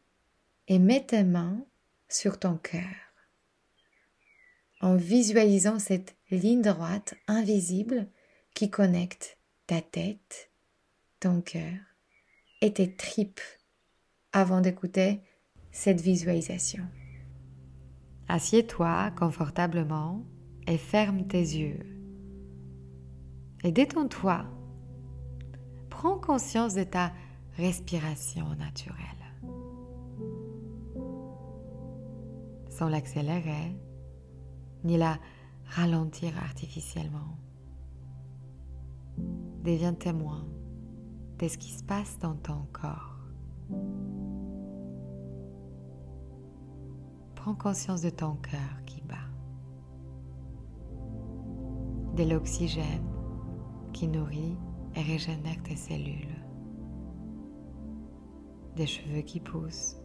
et 0.67 0.79
mets 0.79 1.05
tes 1.05 1.23
mains 1.23 1.63
sur 2.09 2.39
ton 2.39 2.57
cœur 2.57 3.06
en 4.81 4.95
visualisant 4.95 5.79
cette 5.79 6.15
ligne 6.31 6.61
droite 6.61 7.15
invisible 7.27 8.07
qui 8.53 8.69
connecte 8.69 9.37
ta 9.65 9.81
tête, 9.81 10.51
ton 11.19 11.41
cœur 11.41 11.73
et 12.61 12.73
tes 12.73 12.95
tripes 12.95 13.41
avant 14.33 14.61
d'écouter 14.61 15.21
cette 15.71 16.01
visualisation. 16.01 16.83
Assieds-toi 18.27 19.11
confortablement 19.17 20.25
et 20.67 20.77
ferme 20.77 21.27
tes 21.27 21.39
yeux. 21.39 21.79
Et 23.63 23.71
détends-toi. 23.71 24.45
Prends 25.89 26.19
conscience 26.19 26.73
de 26.75 26.83
ta 26.83 27.13
respiration 27.57 28.49
naturelle. 28.55 28.97
Sans 32.69 32.89
l'accélérer, 32.89 33.75
ni 34.83 34.97
la 34.97 35.17
ralentir 35.65 36.37
artificiellement. 36.37 37.37
Deviens 39.63 39.93
témoin 39.93 40.45
de 41.39 41.47
ce 41.47 41.57
qui 41.57 41.71
se 41.71 41.83
passe 41.83 42.17
dans 42.19 42.35
ton 42.35 42.65
corps. 42.71 43.17
Prends 47.35 47.55
conscience 47.55 48.01
de 48.01 48.09
ton 48.09 48.35
cœur 48.35 48.85
qui 48.85 49.01
bat, 49.01 49.15
de 52.15 52.23
l'oxygène 52.23 53.07
qui 53.93 54.07
nourrit 54.07 54.57
et 54.95 55.01
régénère 55.01 55.61
tes 55.63 55.75
cellules, 55.75 56.43
des 58.75 58.87
cheveux 58.87 59.21
qui 59.21 59.39
poussent, 59.39 59.97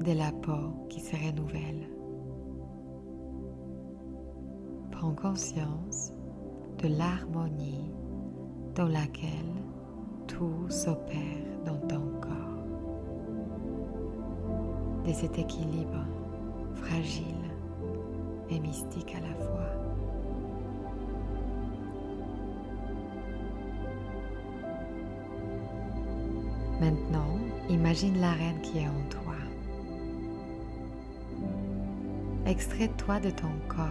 de 0.00 0.12
la 0.12 0.32
peau 0.32 0.86
qui 0.88 1.00
se 1.00 1.16
renouvelle. 1.16 1.88
Prends 4.90 5.14
conscience 5.14 6.12
de 6.78 6.88
l'harmonie 6.88 7.92
dans 8.74 8.88
laquelle 8.88 9.30
tout 10.26 10.68
s'opère 10.68 11.60
dans 11.64 11.78
ton 11.86 12.02
corps, 12.20 12.64
de 15.06 15.12
cet 15.12 15.38
équilibre 15.38 16.04
fragile 16.74 17.24
et 18.50 18.58
mystique 18.60 19.14
à 19.14 19.20
la 19.20 19.34
fois. 19.34 19.84
Maintenant, 26.80 27.38
imagine 27.70 28.20
la 28.20 28.32
reine 28.32 28.60
qui 28.60 28.78
est 28.78 28.88
en 28.88 29.08
toi. 29.08 29.23
Extrais-toi 32.54 33.18
de 33.18 33.30
ton 33.30 33.50
corps 33.66 33.90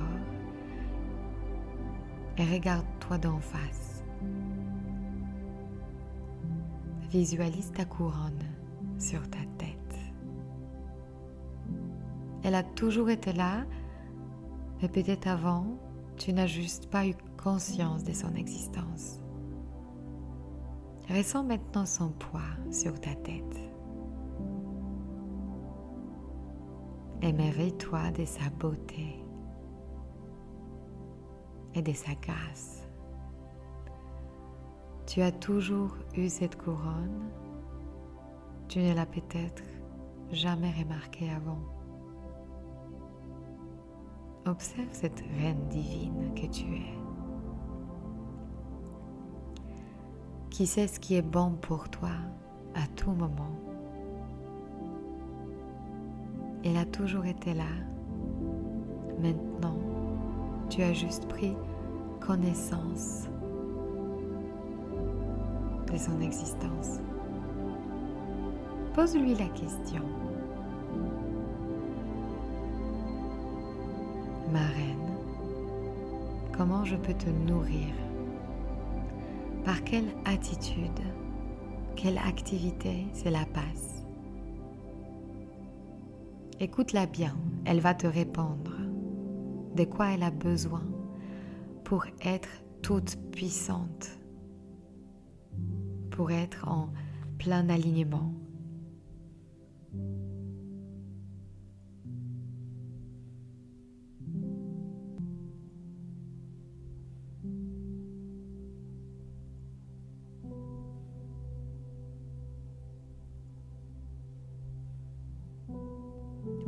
et 2.37 2.45
regarde-toi 2.45 3.17
d'en 3.17 3.39
face. 3.39 4.05
Visualise 7.11 7.73
ta 7.73 7.83
couronne 7.83 8.45
sur 8.97 9.21
ta 9.29 9.39
tête. 9.57 9.99
Elle 12.43 12.55
a 12.55 12.63
toujours 12.63 13.09
été 13.09 13.33
là, 13.33 13.65
mais 14.81 14.87
peut-être 14.87 15.27
avant, 15.27 15.65
tu 16.15 16.31
n'as 16.31 16.47
juste 16.47 16.89
pas 16.89 17.05
eu 17.05 17.15
conscience 17.35 18.05
de 18.05 18.13
son 18.13 18.33
existence. 18.33 19.19
Ressens 21.09 21.43
maintenant 21.43 21.85
son 21.85 22.11
poids 22.11 22.55
sur 22.71 22.97
ta 23.01 23.13
tête. 23.13 23.72
Émerveille-toi 27.23 28.11
de 28.11 28.25
sa 28.25 28.49
beauté 28.49 29.23
et 31.73 31.81
de 31.81 31.93
sa 31.93 32.15
grâce. 32.15 32.85
Tu 35.07 35.21
as 35.21 35.31
toujours 35.31 35.95
eu 36.17 36.27
cette 36.27 36.61
couronne, 36.61 37.31
tu 38.67 38.79
ne 38.79 38.93
l'as 38.93 39.05
peut-être 39.05 39.63
jamais 40.33 40.73
remarquée 40.77 41.29
avant. 41.29 41.61
Observe 44.45 44.91
cette 44.91 45.23
reine 45.39 45.65
divine 45.69 46.33
que 46.35 46.47
tu 46.47 46.75
es, 46.75 46.97
qui 50.49 50.67
sait 50.67 50.87
ce 50.87 50.99
qui 50.99 51.15
est 51.15 51.21
bon 51.21 51.51
pour 51.51 51.87
toi 51.87 52.11
à 52.75 52.85
tout 52.97 53.11
moment 53.11 53.72
elle 56.63 56.77
a 56.77 56.85
toujours 56.85 57.25
été 57.25 57.53
là. 57.53 57.69
Maintenant, 59.21 59.77
tu 60.69 60.81
as 60.81 60.93
juste 60.93 61.27
pris 61.27 61.55
connaissance 62.19 63.27
de 65.91 65.97
son 65.97 66.21
existence. 66.21 66.99
Pose-lui 68.93 69.35
la 69.35 69.47
question. 69.47 70.03
Ma 74.51 74.59
reine, 74.59 75.17
comment 76.55 76.85
je 76.85 76.95
peux 76.95 77.13
te 77.13 77.29
nourrir? 77.29 77.93
Par 79.65 79.83
quelle 79.83 80.09
attitude, 80.25 80.99
quelle 81.95 82.17
activité? 82.17 83.07
Cela 83.13 83.45
passe 83.53 83.92
Écoute-la 86.63 87.07
bien, 87.07 87.35
elle 87.65 87.81
va 87.81 87.93
te 87.93 88.07
répondre 88.07 88.71
de 89.75 89.83
quoi 89.83 90.11
elle 90.11 90.23
a 90.23 90.31
besoin 90.31 90.85
pour 91.83 92.05
être 92.23 92.47
toute 92.81 93.17
puissante, 93.33 94.17
pour 96.09 96.31
être 96.31 96.65
en 96.65 96.87
plein 97.37 97.67
alignement? 97.67 98.31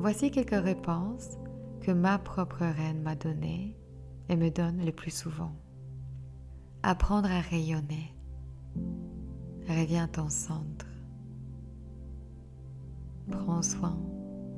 Voici 0.07 0.29
quelques 0.29 0.63
réponses 0.63 1.31
que 1.81 1.89
ma 1.89 2.19
propre 2.19 2.63
reine 2.63 3.01
m'a 3.01 3.15
donné 3.15 3.75
et 4.29 4.35
me 4.35 4.51
donne 4.51 4.85
le 4.85 4.91
plus 4.91 5.09
souvent. 5.09 5.55
Apprendre 6.83 7.31
à 7.31 7.39
rayonner. 7.39 8.13
Reviens 9.67 10.07
ton 10.07 10.29
centre. 10.29 10.85
Prends 13.31 13.63
soin 13.63 13.97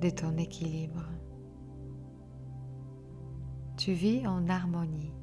de 0.01 0.09
ton 0.09 0.35
équilibre. 0.35 1.07
Tu 3.77 3.93
vis 3.93 4.27
en 4.27 4.49
harmonie 4.49 5.13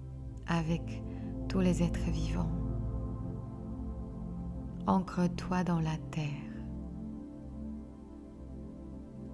avec 0.46 1.02
tous 1.50 1.60
les 1.60 1.82
êtres 1.82 2.10
vivants. 2.10 2.56
Ancre-toi 4.86 5.64
dans 5.64 5.80
la 5.80 5.98
terre. 6.12 6.43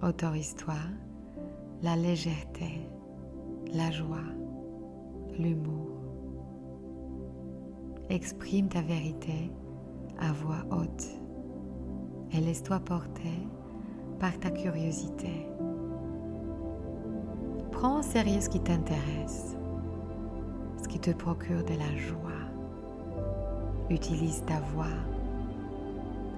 Autorise-toi 0.03 0.73
la 1.83 1.95
légèreté, 1.95 2.89
la 3.71 3.91
joie, 3.91 4.17
l'humour. 5.37 5.91
Exprime 8.09 8.67
ta 8.67 8.81
vérité 8.81 9.51
à 10.19 10.31
voix 10.33 10.65
haute 10.71 11.07
et 12.31 12.39
laisse-toi 12.39 12.79
porter 12.79 13.47
par 14.19 14.39
ta 14.39 14.49
curiosité. 14.49 15.45
Prends 17.71 17.99
en 17.99 18.01
sérieux 18.01 18.41
ce 18.41 18.49
qui 18.49 18.59
t'intéresse, 18.59 19.55
ce 20.81 20.87
qui 20.87 20.99
te 20.99 21.11
procure 21.11 21.63
de 21.63 21.75
la 21.75 21.95
joie. 21.97 22.49
Utilise 23.91 24.43
ta 24.45 24.61
voix, 24.73 24.97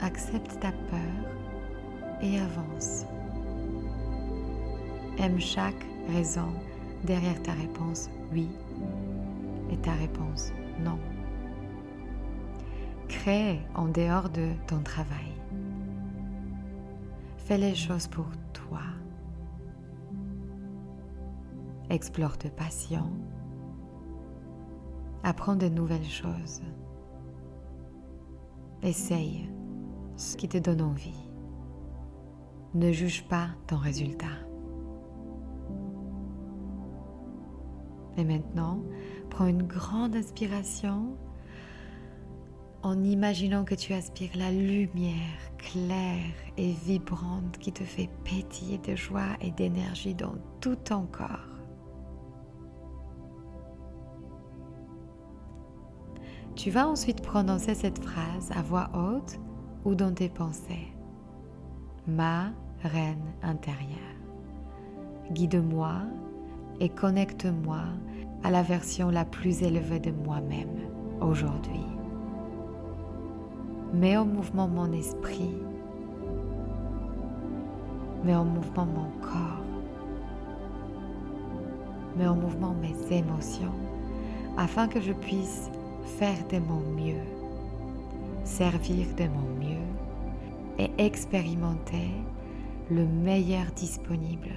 accepte 0.01 0.59
ta 0.59 0.73
peur 0.73 2.19
et 2.21 2.37
avance. 2.41 3.05
Aime 5.19 5.39
chaque 5.39 5.85
raison 6.09 6.47
derrière 7.03 7.41
ta 7.43 7.53
réponse 7.53 8.09
oui 8.31 8.47
et 9.71 9.77
ta 9.77 9.93
réponse 9.93 10.51
non. 10.79 10.97
Crée 13.07 13.59
en 13.75 13.87
dehors 13.87 14.29
de 14.29 14.49
ton 14.67 14.81
travail. 14.81 15.31
Fais 17.37 17.57
les 17.57 17.75
choses 17.75 18.07
pour 18.07 18.25
toi. 18.53 18.81
Explore 21.89 22.37
tes 22.37 22.49
passions. 22.49 23.11
Apprends 25.23 25.55
de 25.55 25.69
nouvelles 25.69 26.03
choses. 26.03 26.61
Essaye 28.81 29.49
ce 30.17 30.35
qui 30.35 30.49
te 30.49 30.57
donne 30.57 30.81
envie. 30.81 31.29
Ne 32.73 32.91
juge 32.91 33.27
pas 33.27 33.49
ton 33.67 33.77
résultat. 33.77 34.42
Et 38.17 38.23
maintenant, 38.23 38.79
prends 39.29 39.47
une 39.47 39.63
grande 39.63 40.15
inspiration 40.15 41.17
en 42.83 43.01
imaginant 43.03 43.63
que 43.63 43.75
tu 43.75 43.93
aspires 43.93 44.35
la 44.35 44.51
lumière 44.51 45.39
claire 45.57 46.35
et 46.57 46.73
vibrante 46.85 47.57
qui 47.57 47.71
te 47.71 47.83
fait 47.83 48.09
pétiller 48.25 48.77
de 48.77 48.95
joie 48.95 49.37
et 49.41 49.51
d'énergie 49.51 50.13
dans 50.13 50.35
tout 50.59 50.75
ton 50.75 51.05
corps. 51.05 51.47
Tu 56.55 56.69
vas 56.69 56.87
ensuite 56.87 57.21
prononcer 57.21 57.73
cette 57.73 58.03
phrase 58.03 58.51
à 58.51 58.61
voix 58.61 58.89
haute 58.93 59.39
ou 59.85 59.95
dans 59.95 60.13
tes 60.13 60.29
pensées. 60.29 60.93
Ma 62.05 62.51
reine 62.83 63.33
intérieure. 63.41 63.97
Guide-moi 65.31 66.01
et 66.79 66.89
connecte-moi 66.89 67.81
à 68.43 68.51
la 68.51 68.61
version 68.61 69.09
la 69.09 69.25
plus 69.25 69.63
élevée 69.63 69.99
de 69.99 70.11
moi-même 70.11 70.79
aujourd'hui. 71.21 71.85
Mets 73.93 74.17
en 74.17 74.25
mouvement 74.25 74.67
mon 74.67 74.91
esprit, 74.91 75.55
mets 78.23 78.35
en 78.35 78.45
mouvement 78.45 78.85
mon 78.85 79.09
corps, 79.21 79.63
mets 82.17 82.27
en 82.27 82.35
mouvement 82.35 82.75
mes 82.81 83.15
émotions 83.15 83.73
afin 84.57 84.87
que 84.87 85.01
je 85.01 85.13
puisse 85.13 85.69
faire 86.17 86.47
de 86.51 86.59
mon 86.59 86.81
mieux, 86.95 87.23
servir 88.43 89.07
de 89.15 89.23
mon 89.23 89.65
mieux 89.65 89.77
et 90.79 90.91
expérimenter 90.97 92.09
le 92.89 93.05
meilleur 93.05 93.65
disponible 93.75 94.49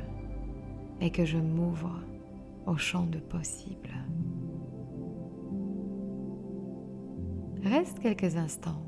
et 1.01 1.11
que 1.11 1.25
je 1.25 1.39
m'ouvre 1.39 2.01
au 2.67 2.77
champ 2.77 3.07
de 3.07 3.19
possible. 3.19 3.91
Reste 7.63 7.99
quelques 8.01 8.37
instants 8.37 8.87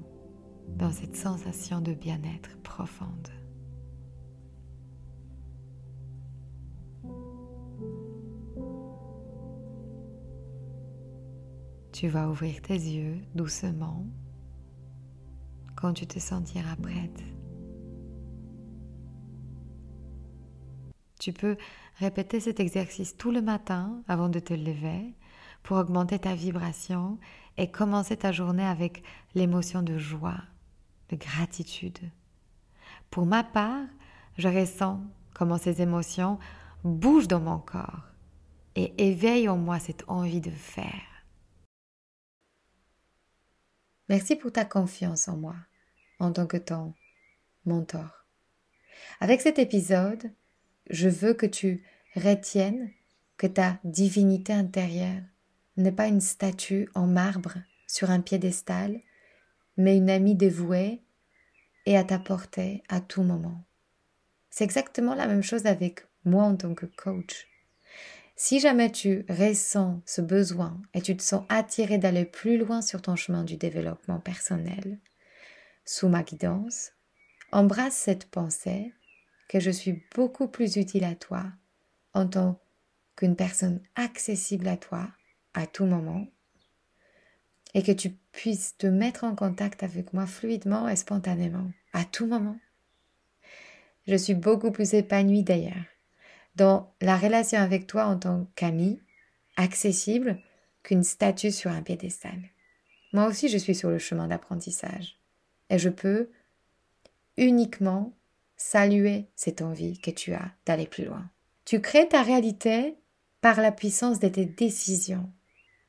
dans 0.77 0.91
cette 0.91 1.17
sensation 1.17 1.81
de 1.81 1.93
bien-être 1.93 2.57
profonde. 2.63 3.29
Tu 11.93 12.07
vas 12.07 12.29
ouvrir 12.29 12.63
tes 12.63 12.75
yeux 12.75 13.17
doucement 13.35 14.07
quand 15.75 15.95
tu 15.95 16.07
te 16.07 16.21
sentiras 16.21 16.77
prête. 16.77 17.25
Tu 21.29 21.35
peux 21.35 21.59
répéter 21.99 22.41
cet 22.41 22.59
exercice 22.59 23.15
tout 23.15 23.31
le 23.31 23.43
matin 23.43 24.03
avant 24.09 24.31
de 24.31 24.39
te 24.39 24.55
lever 24.55 25.15
pour 25.63 25.77
augmenter 25.77 26.19
ta 26.19 26.35
vibration 26.35 27.19
et 27.59 27.71
commencer 27.71 28.17
ta 28.17 28.33
journée 28.33 28.65
avec 28.65 29.03
l'émotion 29.35 29.83
de 29.83 29.99
joie, 29.99 30.41
de 31.11 31.17
gratitude. 31.17 31.99
Pour 33.11 33.27
ma 33.27 33.45
part, 33.45 33.85
je 34.39 34.49
ressens 34.49 35.03
comment 35.35 35.59
ces 35.59 35.83
émotions 35.83 36.39
bougent 36.83 37.29
dans 37.29 37.41
mon 37.41 37.59
corps 37.59 38.05
et 38.75 38.95
éveillent 38.97 39.51
en 39.51 39.59
moi 39.59 39.79
cette 39.79 40.05
envie 40.09 40.41
de 40.41 40.51
faire. 40.51 41.27
Merci 44.09 44.35
pour 44.35 44.51
ta 44.51 44.65
confiance 44.65 45.29
en 45.29 45.37
moi 45.37 45.57
en 46.21 46.33
tant 46.33 46.47
que 46.47 46.57
ton 46.57 46.95
mentor. 47.67 48.25
Avec 49.21 49.43
cet 49.43 49.59
épisode, 49.59 50.33
je 50.91 51.09
veux 51.09 51.35
que 51.35 51.47
tu 51.47 51.83
retiennes 52.15 52.91
que 53.37 53.47
ta 53.47 53.79
divinité 53.85 54.53
intérieure 54.53 55.23
n'est 55.77 55.93
pas 55.93 56.09
une 56.09 56.21
statue 56.21 56.89
en 56.95 57.07
marbre 57.07 57.55
sur 57.87 58.11
un 58.11 58.21
piédestal, 58.21 59.01
mais 59.77 59.97
une 59.97 60.11
amie 60.11 60.35
dévouée 60.35 61.03
et 61.87 61.97
à 61.97 62.05
ta 62.05 62.19
portée 62.19 62.83
à 62.89 63.01
tout 63.01 63.23
moment. 63.23 63.65
C'est 64.51 64.65
exactement 64.65 65.15
la 65.15 65.27
même 65.27 65.43
chose 65.43 65.67
avec 65.67 66.07
moi 66.25 66.45
en 66.45 66.57
tant 66.57 66.75
que 66.75 66.87
coach. 66.87 67.47
Si 68.35 68.61
jamais 68.61 68.91
tu 68.91 69.25
ressens 69.29 70.01
ce 70.05 70.21
besoin 70.21 70.81
et 70.95 71.03
tu 71.03 71.17
te 71.17 71.23
sens 71.23 71.45
attiré 71.49 71.99
d'aller 71.99 72.25
plus 72.25 72.59
loin 72.59 72.83
sur 72.83 73.03
ton 73.03 73.17
chemin 73.17 73.45
du 73.45 73.57
développement 73.57 74.21
personnel, 74.21 74.99
sous 75.85 76.09
ma 76.09 76.23
guidance, 76.23 76.93
embrasse 77.53 77.97
cette 77.97 78.27
pensée 78.27 78.93
que 79.49 79.61
je 79.61 79.71
suis 79.71 80.03
beaucoup 80.15 80.47
plus 80.49 80.77
utile 80.77 81.05
à 81.05 81.15
toi 81.15 81.45
en 82.15 82.27
tant 82.27 82.61
qu'une 83.17 83.37
personne 83.37 83.81
accessible 83.97 84.69
à 84.69 84.77
toi 84.77 85.09
à 85.55 85.67
tout 85.67 85.87
moment 85.87 86.27
et 87.75 87.83
que 87.83 87.93
tu 87.93 88.11
puisses 88.33 88.77
te 88.77 88.87
mettre 88.87 89.25
en 89.25 89.35
contact 89.35 89.83
avec 89.83 90.13
moi 90.13 90.27
fluidement 90.27 90.89
et 90.89 90.97
spontanément 90.97 91.71
à 91.93 92.05
tout 92.05 92.27
moment. 92.27 92.59
Je 94.07 94.15
suis 94.15 94.35
beaucoup 94.35 94.71
plus 94.71 94.95
épanouie 94.95 95.43
d'ailleurs 95.43 95.85
dans 96.55 96.93
la 97.01 97.17
relation 97.17 97.59
avec 97.59 97.87
toi 97.87 98.07
en 98.07 98.19
tant 98.19 98.47
qu'ami, 98.57 99.01
accessible 99.57 100.41
qu'une 100.83 101.05
statue 101.05 101.53
sur 101.53 101.71
un 101.71 101.83
piédestal. 101.83 102.39
Moi 103.13 103.27
aussi, 103.27 103.49
je 103.49 103.59
suis 103.59 103.75
sur 103.75 103.91
le 103.91 103.99
chemin 103.99 104.29
d'apprentissage 104.29 105.19
et 105.71 105.79
je 105.79 105.89
peux 105.89 106.31
uniquement 107.37 108.13
saluer 108.59 109.29
cette 109.37 109.63
envie 109.63 109.99
que 109.99 110.11
tu 110.11 110.35
as 110.35 110.51
d'aller 110.67 110.87
plus 110.87 111.07
loin. 111.07 111.31
Tu 111.65 111.81
crées 111.81 112.09
ta 112.09 112.23
réalité 112.23 112.97
par 113.41 113.61
la 113.61 113.73
puissance 113.73 114.19
de 114.19 114.29
tes 114.29 114.45
décisions. 114.45 115.31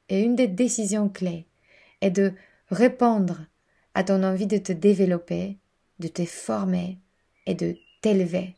Et 0.07 0.21
une 0.21 0.35
des 0.35 0.47
décisions 0.47 1.09
clés 1.09 1.47
est 2.01 2.11
de 2.11 2.33
répondre 2.69 3.45
à 3.93 4.03
ton 4.03 4.23
envie 4.23 4.47
de 4.47 4.57
te 4.57 4.71
développer, 4.71 5.57
de 5.99 6.07
te 6.07 6.25
former 6.25 6.99
et 7.45 7.55
de 7.55 7.75
t'élever. 8.01 8.55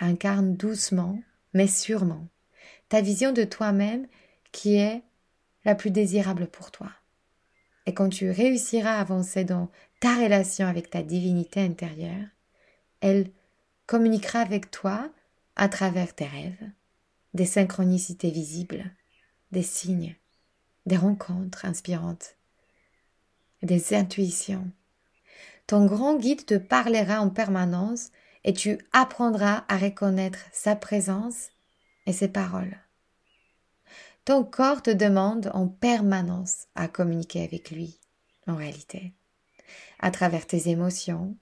Incarne 0.00 0.54
doucement, 0.54 1.18
mais 1.54 1.66
sûrement, 1.66 2.26
ta 2.88 3.00
vision 3.00 3.32
de 3.32 3.44
toi-même 3.44 4.06
qui 4.52 4.76
est 4.76 5.02
la 5.64 5.74
plus 5.74 5.90
désirable 5.90 6.46
pour 6.46 6.70
toi. 6.70 6.90
Et 7.86 7.94
quand 7.94 8.08
tu 8.08 8.30
réussiras 8.30 8.96
à 8.96 9.00
avancer 9.00 9.44
dans 9.44 9.70
ta 10.00 10.14
relation 10.16 10.66
avec 10.66 10.90
ta 10.90 11.02
divinité 11.02 11.60
intérieure, 11.60 12.26
elle 13.00 13.30
communiquera 13.86 14.40
avec 14.40 14.70
toi 14.70 15.10
à 15.56 15.68
travers 15.68 16.14
tes 16.14 16.26
rêves, 16.26 16.70
des 17.34 17.46
synchronicités 17.46 18.30
visibles, 18.30 18.90
des 19.52 19.62
signes, 19.62 20.16
des 20.86 20.96
rencontres 20.96 21.64
inspirantes, 21.64 22.36
des 23.62 23.94
intuitions. 23.94 24.70
Ton 25.66 25.86
grand 25.86 26.16
guide 26.16 26.46
te 26.46 26.56
parlera 26.56 27.20
en 27.20 27.28
permanence 27.28 28.10
et 28.44 28.52
tu 28.52 28.78
apprendras 28.92 29.64
à 29.68 29.76
reconnaître 29.76 30.38
sa 30.52 30.76
présence 30.76 31.50
et 32.06 32.12
ses 32.12 32.28
paroles. 32.28 32.78
Ton 34.24 34.44
corps 34.44 34.82
te 34.82 34.90
demande 34.90 35.50
en 35.54 35.68
permanence 35.68 36.66
à 36.74 36.88
communiquer 36.88 37.42
avec 37.42 37.70
lui, 37.70 37.98
en 38.46 38.56
réalité, 38.56 39.14
à 40.00 40.10
travers 40.10 40.46
tes 40.46 40.68
émotions, 40.68 41.36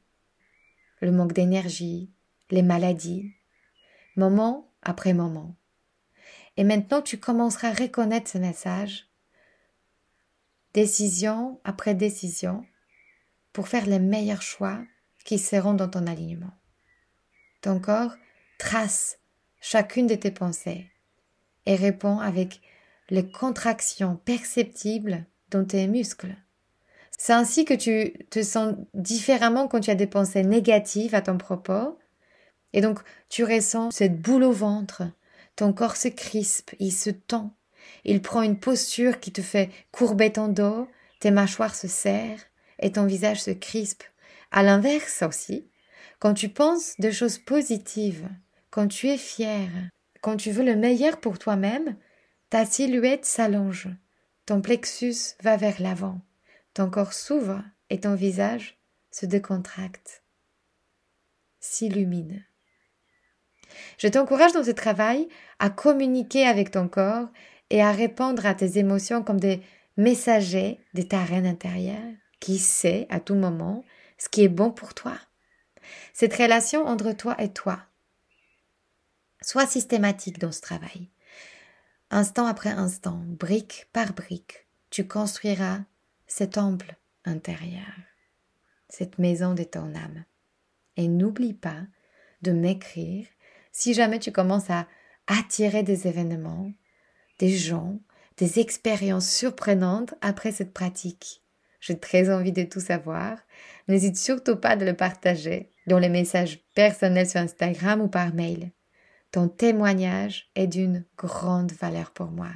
le 1.00 1.12
manque 1.12 1.32
d'énergie, 1.32 2.10
les 2.50 2.62
maladies, 2.62 3.32
moment 4.16 4.72
après 4.82 5.12
moment. 5.12 5.56
Et 6.56 6.64
maintenant, 6.64 7.02
tu 7.02 7.18
commenceras 7.18 7.68
à 7.68 7.74
reconnaître 7.74 8.30
ce 8.30 8.38
message, 8.38 9.08
décision 10.72 11.60
après 11.64 11.94
décision, 11.94 12.64
pour 13.52 13.68
faire 13.68 13.86
les 13.86 13.98
meilleurs 13.98 14.42
choix 14.42 14.82
qui 15.24 15.38
seront 15.38 15.74
dans 15.74 15.88
ton 15.88 16.06
alignement. 16.06 16.52
Ton 17.60 17.80
corps 17.80 18.14
trace 18.58 19.18
chacune 19.60 20.06
de 20.06 20.14
tes 20.14 20.30
pensées 20.30 20.90
et 21.66 21.74
répond 21.74 22.18
avec 22.20 22.60
les 23.10 23.30
contractions 23.30 24.16
perceptibles 24.16 25.26
dans 25.50 25.64
tes 25.64 25.86
muscles. 25.88 26.36
C'est 27.16 27.32
ainsi 27.32 27.64
que 27.64 27.74
tu 27.74 28.12
te 28.30 28.42
sens 28.42 28.74
différemment 28.94 29.68
quand 29.68 29.80
tu 29.80 29.90
as 29.90 29.94
des 29.94 30.06
pensées 30.06 30.42
négatives 30.42 31.14
à 31.14 31.22
ton 31.22 31.38
propos. 31.38 31.98
Et 32.72 32.80
donc, 32.80 33.00
tu 33.28 33.44
ressens 33.44 33.90
cette 33.90 34.20
boule 34.20 34.44
au 34.44 34.52
ventre. 34.52 35.02
Ton 35.56 35.72
corps 35.72 35.96
se 35.96 36.08
crispe, 36.08 36.72
il 36.78 36.92
se 36.92 37.10
tend. 37.10 37.54
Il 38.04 38.20
prend 38.20 38.42
une 38.42 38.58
posture 38.58 39.20
qui 39.20 39.32
te 39.32 39.40
fait 39.40 39.70
courber 39.92 40.32
ton 40.32 40.48
dos, 40.48 40.88
tes 41.20 41.30
mâchoires 41.30 41.74
se 41.74 41.88
serrent 41.88 42.42
et 42.78 42.92
ton 42.92 43.06
visage 43.06 43.42
se 43.42 43.50
crispe. 43.50 44.02
À 44.50 44.62
l'inverse 44.62 45.22
aussi, 45.22 45.68
quand 46.18 46.34
tu 46.34 46.48
penses 46.48 46.94
de 46.98 47.10
choses 47.10 47.38
positives, 47.38 48.28
quand 48.70 48.88
tu 48.88 49.08
es 49.08 49.16
fier, 49.16 49.68
quand 50.20 50.36
tu 50.36 50.50
veux 50.50 50.64
le 50.64 50.76
meilleur 50.76 51.18
pour 51.18 51.38
toi-même, 51.38 51.96
ta 52.50 52.66
silhouette 52.66 53.24
s'allonge, 53.24 53.88
ton 54.44 54.60
plexus 54.60 55.34
va 55.42 55.56
vers 55.56 55.80
l'avant, 55.80 56.20
corps 56.90 57.12
s'ouvre 57.12 57.62
et 57.90 58.00
ton 58.00 58.14
visage 58.14 58.78
se 59.10 59.26
décontracte, 59.26 60.22
s'illumine. 61.60 62.44
Je 63.98 64.08
t'encourage 64.08 64.52
dans 64.52 64.64
ce 64.64 64.70
travail 64.70 65.28
à 65.58 65.70
communiquer 65.70 66.46
avec 66.46 66.70
ton 66.70 66.88
corps 66.88 67.28
et 67.70 67.82
à 67.82 67.92
répondre 67.92 68.46
à 68.46 68.54
tes 68.54 68.78
émotions 68.78 69.22
comme 69.22 69.40
des 69.40 69.62
messagers 69.96 70.78
de 70.94 71.02
ta 71.02 71.24
reine 71.24 71.46
intérieure 71.46 72.12
qui 72.40 72.58
sait 72.58 73.06
à 73.08 73.18
tout 73.20 73.34
moment 73.34 73.84
ce 74.18 74.28
qui 74.28 74.42
est 74.42 74.48
bon 74.48 74.70
pour 74.70 74.94
toi 74.94 75.18
cette 76.12 76.34
relation 76.34 76.86
entre 76.86 77.12
toi 77.12 77.40
et 77.40 77.52
toi. 77.52 77.80
Sois 79.42 79.66
systématique 79.66 80.38
dans 80.38 80.52
ce 80.52 80.60
travail. 80.60 81.10
Instant 82.10 82.46
après 82.46 82.70
instant, 82.70 83.20
brique 83.26 83.88
par 83.92 84.12
brique, 84.12 84.66
tu 84.90 85.06
construiras 85.06 85.80
cet 86.26 86.52
temple 86.52 86.96
intérieur, 87.24 87.94
cette 88.88 89.18
maison 89.18 89.54
de 89.54 89.64
ton 89.64 89.94
âme. 89.94 90.24
Et 90.96 91.08
n'oublie 91.08 91.54
pas 91.54 91.82
de 92.42 92.52
m'écrire 92.52 93.26
si 93.72 93.94
jamais 93.94 94.18
tu 94.18 94.32
commences 94.32 94.70
à 94.70 94.86
attirer 95.26 95.82
des 95.82 96.06
événements, 96.06 96.72
des 97.38 97.50
gens, 97.50 97.98
des 98.38 98.58
expériences 98.58 99.30
surprenantes 99.30 100.14
après 100.20 100.52
cette 100.52 100.72
pratique. 100.72 101.42
J'ai 101.80 101.98
très 101.98 102.30
envie 102.34 102.52
de 102.52 102.62
tout 102.62 102.80
savoir. 102.80 103.38
N'hésite 103.88 104.16
surtout 104.16 104.56
pas 104.56 104.76
de 104.76 104.84
le 104.84 104.94
partager 104.94 105.70
dans 105.86 105.98
les 105.98 106.08
messages 106.08 106.60
personnels 106.74 107.28
sur 107.28 107.40
Instagram 107.40 108.00
ou 108.00 108.08
par 108.08 108.34
mail. 108.34 108.72
Ton 109.30 109.48
témoignage 109.48 110.50
est 110.54 110.66
d'une 110.66 111.04
grande 111.16 111.72
valeur 111.72 112.10
pour 112.12 112.30
moi. 112.30 112.50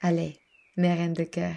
Allez, 0.00 0.38
mes 0.76 0.92
reines 0.92 1.12
de 1.12 1.24
cœur, 1.24 1.56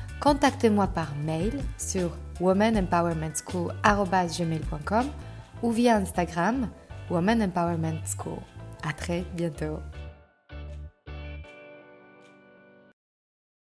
contactez-moi 0.21 0.87
par 0.87 1.13
mail 1.25 1.59
sur 1.77 2.11
womanempowermentschool.com 2.39 5.05
ou 5.63 5.71
via 5.71 5.97
Instagram 5.97 6.69
Woman 7.09 7.41
Empowerment 7.41 7.99
School. 8.05 8.39
À 8.87 8.93
très 8.93 9.25
bientôt. 9.35 9.79